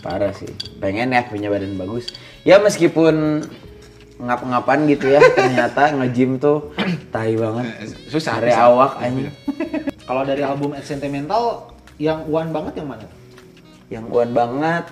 [0.05, 0.53] Parah sih.
[0.85, 2.13] Pengen ya punya badan bagus.
[2.45, 3.41] Ya meskipun
[4.15, 6.71] ngap-ngapan gitu ya, ternyata nge-gym tuh
[7.11, 7.91] tai banget.
[8.07, 8.67] Susah, Area susah.
[8.71, 9.33] awak anjing.
[10.05, 13.03] Kalau dari album Ed Sentimental yang one banget yang mana?
[13.07, 13.13] tuh?
[13.91, 14.85] Yang kuat banget.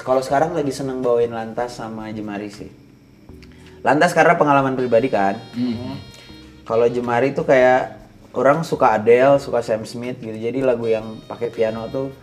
[0.00, 2.70] Kalau sekarang lagi seneng bawain lantas sama Jemari sih.
[3.84, 5.36] Lantas karena pengalaman pribadi kan.
[6.64, 8.00] Kalau Jemari tuh kayak
[8.32, 10.36] orang suka Adele, suka Sam Smith gitu.
[10.36, 12.14] Jadi lagu yang pakai piano tuh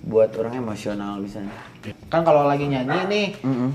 [0.00, 1.44] buat orang emosional bisa.
[2.12, 3.26] Kan kalau lagi nyanyi nih,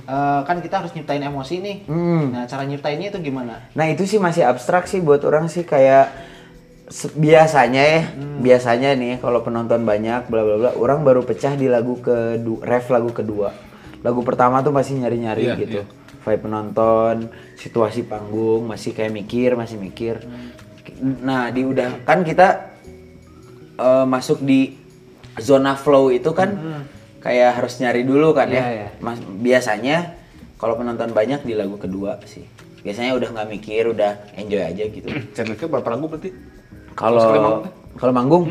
[0.06, 1.78] eh, kan kita harus nyiptain emosi nih.
[1.90, 2.38] Hmm.
[2.38, 3.66] Nah, cara nyiptainnya itu gimana?
[3.74, 6.14] Nah itu sih masih abstrak sih buat orang sih kayak
[7.18, 8.02] biasanya ya,
[8.46, 12.94] biasanya nih kalau penonton banyak bla bla bla, orang baru pecah di lagu kedua, ref
[12.94, 13.50] lagu kedua.
[14.06, 15.80] Lagu pertama tuh masih nyari-nyari Iya, gitu.
[15.82, 15.86] iya.
[16.22, 20.22] Vibe penonton, situasi panggung, masih kayak mikir, masih mikir.
[21.02, 22.70] Nah, di udah kan kita
[23.82, 24.78] eh, masuk di
[25.42, 26.54] zona flow itu kan
[27.26, 28.66] kayak harus nyari dulu kan Iya, ya.
[28.70, 28.88] iya.
[29.02, 30.14] Mas, biasanya
[30.56, 32.46] kalau penonton banyak di lagu kedua sih.
[32.86, 35.10] Biasanya udah nggak mikir, udah enjoy aja gitu.
[35.34, 36.30] Channelnya berapa lagu berarti?
[36.94, 37.66] Kalau
[37.98, 38.46] kalau manggung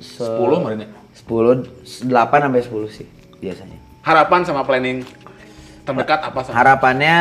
[0.00, 0.88] se- 10 kemarin ya?
[1.12, 2.08] 10 8
[2.40, 3.06] sampai 10 sih
[3.36, 3.76] biasanya.
[4.00, 5.04] Harapan sama planning
[5.84, 6.54] terdekat apa sama?
[6.56, 7.16] Harapannya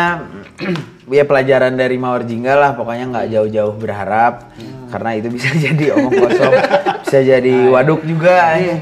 [1.12, 4.52] ya pelajaran dari Mawar Jingga lah pokoknya nggak jauh-jauh berharap
[4.88, 6.54] karena itu bisa jadi omong kosong
[7.04, 8.76] bisa jadi waduk juga ya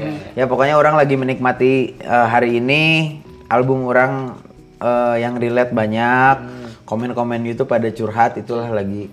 [0.44, 3.16] pokoknya orang lagi menikmati eh, hari ini
[3.48, 4.36] album orang
[4.76, 6.36] eh, yang relate banyak
[6.84, 9.08] komen-komen YouTube pada curhat itulah lagi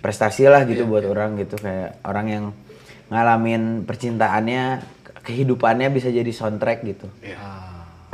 [0.00, 2.44] prestasi lah gitu buat orang gitu kayak orang yang
[3.12, 4.80] ngalamin percintaannya
[5.20, 7.38] kehidupannya bisa jadi soundtrack gitu Iya.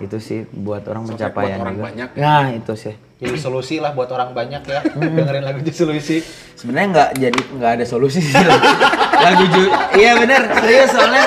[0.03, 1.87] itu sih buat orang Soundtrack pencapaian buat orang juga.
[1.93, 2.09] banyak.
[2.19, 2.95] Nah itu sih.
[3.23, 4.81] Jadi solusi lah buat orang banyak ya.
[4.99, 6.19] Dengerin lagu solusi.
[6.59, 8.35] Sebenarnya nggak jadi nggak ada solusi sih.
[9.25, 11.25] lagu ju iya bener serius soalnya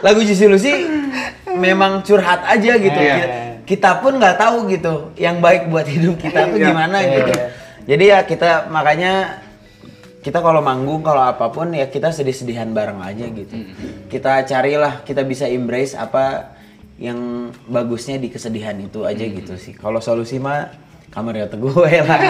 [0.00, 0.72] lagu Juicy Lucy
[1.64, 2.98] memang curhat aja gitu.
[2.98, 3.16] Iya.
[3.18, 3.26] Kita,
[3.64, 6.66] kita pun nggak tahu gitu yang baik buat hidup kita tuh Iya.
[6.70, 7.10] gimana Iya.
[7.14, 7.32] gitu.
[7.88, 9.42] Jadi ya kita makanya
[10.18, 13.54] kita kalau manggung kalau apa pun ya kita sedih-sedihan bareng aja gitu.
[14.06, 16.52] Kita carilah kita bisa embrace apa
[16.98, 19.72] yang bagusnya di kesedihan itu aja gitu sih.
[19.72, 20.68] Kalau solusi mah
[21.08, 22.20] kamar ya teguh we lah.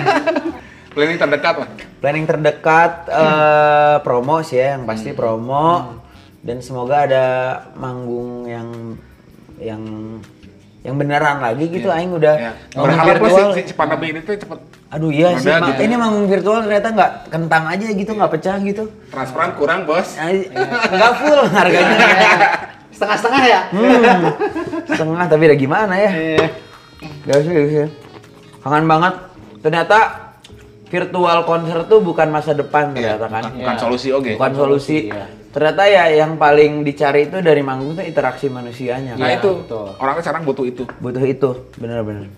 [0.94, 1.68] Planning terdekat lah.
[1.98, 5.98] Planning terdekat eh, promo sih ya, yang pasti promo
[6.40, 7.24] dan semoga ada
[7.74, 8.68] manggung yang
[9.58, 9.82] yang
[10.80, 12.52] yang beneran lagi gitu aing udah Ya.
[12.72, 13.50] manggung Berharap virtual.
[13.52, 14.58] si, si pandemi ini tuh cepet
[14.88, 15.80] Aduh iya sih, gitu.
[15.82, 18.88] ini manggung virtual ternyata nggak kentang aja gitu, nggak pecah gitu.
[19.08, 20.16] transparan kurang bos.
[20.16, 21.96] Nggak full harganya.
[22.88, 23.60] Setengah-setengah ya?
[23.68, 24.22] Hmm,
[24.88, 26.10] setengah tapi udah gimana ya?
[27.22, 27.88] Gak usah, gak usah.
[28.58, 29.14] Kangen banget.
[29.60, 29.98] Ternyata
[30.88, 33.42] virtual konser tuh bukan masa depan Iya, ternyata kan.
[33.52, 34.34] bukan, solusi oke.
[34.34, 35.12] Bukan solusi.
[35.12, 35.26] Iya.
[35.48, 39.16] Ternyata ya yang paling dicari itu dari manggung tuh interaksi manusianya.
[39.16, 39.38] Nah kan.
[39.40, 39.88] itu betul.
[39.96, 40.84] orangnya sekarang butuh itu.
[41.00, 42.28] Butuh itu, bener-bener.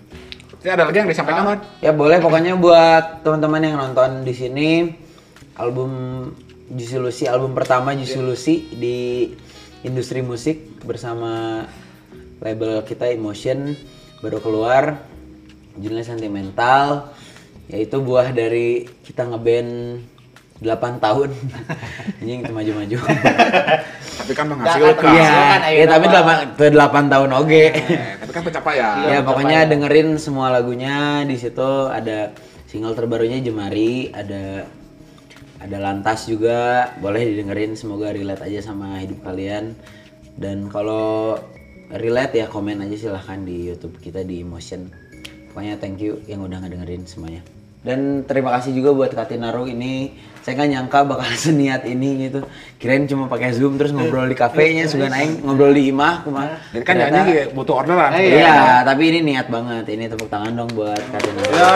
[0.61, 1.59] Ini ada lagi yang disampaikan kan?
[1.81, 4.69] Ya boleh pokoknya buat teman-teman yang nonton di sini
[5.57, 5.91] album
[6.71, 9.27] Lucy album pertama Juicy Lucy di
[9.83, 11.65] industri musik bersama
[12.39, 13.75] label kita Emotion
[14.23, 15.03] baru keluar
[15.75, 17.11] judulnya Sentimental
[17.67, 19.99] yaitu buah dari kita ngeband
[20.61, 21.29] 8 tahun
[22.21, 22.97] anjing itu maju-maju
[24.21, 25.11] Tapi kan menghasilkan.
[25.17, 25.33] Iya,
[25.65, 26.33] ayo ya, tapi nama.
[26.53, 27.65] 8, 8 tahun oge.
[27.73, 28.95] Eh, tapi kan pencapaian.
[29.09, 32.29] ya pokoknya dengerin semua lagunya di situ ada
[32.69, 34.69] single terbarunya Jemari, ada
[35.61, 39.73] ada Lantas juga, boleh didengerin semoga relate aja sama hidup kalian.
[40.37, 41.37] Dan kalau
[41.89, 44.89] relate ya komen aja silahkan di YouTube kita di Emotion.
[45.51, 47.41] Pokoknya thank you yang udah ngedengerin semuanya.
[47.81, 50.13] Dan terima kasih juga buat Katinaru ini.
[50.41, 52.41] Saya nggak nyangka bakal seniat ini gitu.
[52.75, 56.57] Kirain cuma pakai Zoom terus ngobrol di kafenya, suka naik ngobrol di imah kumah.
[56.73, 58.09] Dan kan nyanyi butuh orderan.
[58.13, 59.85] Eh, Iya, tapi ini niat banget.
[59.87, 61.51] Ini tepuk tangan dong buat Katinaru.
[61.53, 61.71] Ya.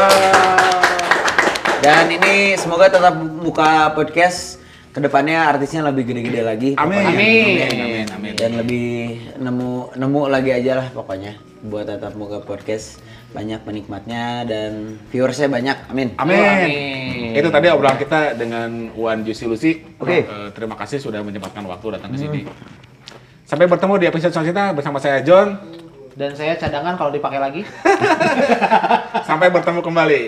[1.77, 4.57] Dan ini semoga tetap buka podcast
[4.95, 6.69] ke depannya artisnya lebih gede-gede lagi.
[6.79, 7.03] Amin.
[7.03, 7.19] pokoknya.
[7.19, 7.55] Amin.
[7.67, 8.05] Amin.
[8.15, 8.33] Amin.
[8.39, 8.87] Dan lebih
[9.35, 11.35] nemu nemu lagi aja lah pokoknya
[11.67, 13.03] buat tetap buka podcast
[13.35, 15.91] banyak penikmatnya dan viewersnya banyak.
[15.91, 16.15] Amin.
[16.15, 16.39] Amin.
[16.39, 17.35] Amin.
[17.35, 19.83] Itu tadi obrolan kita dengan Wan Juicy Lucy.
[19.99, 20.23] Oke.
[20.23, 22.41] Eh, terima kasih sudah menyempatkan waktu datang ke sini.
[23.43, 25.59] Sampai bertemu di episode selanjutnya bersama saya John.
[26.15, 27.61] Dan saya cadangan kalau dipakai lagi.
[29.27, 30.23] Sampai bertemu kembali.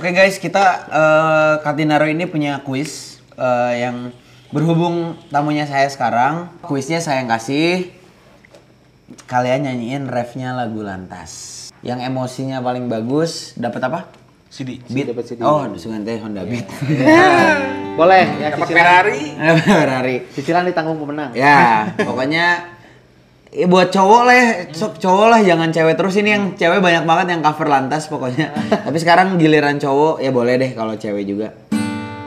[0.00, 4.08] Oke guys, kita eh, Katinaro ini punya kuis eh, yang
[4.48, 6.48] berhubung tamunya saya sekarang.
[6.64, 7.92] Kuisnya saya yang kasih.
[9.28, 11.68] Kalian nyanyiin refnya lagu lantas.
[11.84, 14.00] Yang emosinya paling bagus dapat apa?
[14.48, 14.80] CD.
[14.88, 15.12] Beat.
[15.12, 15.44] dapat CD.
[15.44, 16.64] Oh, sungan teh Honda Beat.
[18.00, 18.72] Boleh ya Dapat.
[18.72, 19.36] Ferrari.
[19.68, 20.16] Ferrari.
[20.32, 21.36] Cicilan ditanggung pemenang.
[21.36, 22.69] Ya, pokoknya
[23.50, 24.48] ya buat cowok lah, ya.
[24.74, 28.54] Cowok lah jangan cewek terus ini yang cewek banyak banget yang cover lantas pokoknya.
[28.86, 31.52] Tapi sekarang giliran cowok ya boleh deh kalau cewek juga.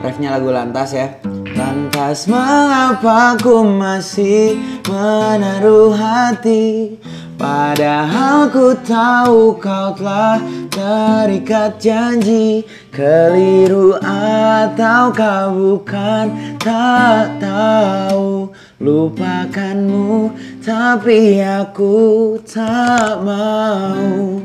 [0.03, 1.07] Refnya lagu lantas ya.
[1.53, 4.57] Lantas mengapa ku masih
[4.89, 6.97] menaruh hati
[7.37, 10.41] Padahal ku tahu kau telah
[10.73, 18.49] terikat janji Keliru atau kau bukan tak tahu
[18.81, 20.33] Lupakanmu
[20.65, 24.41] tapi aku tak mau.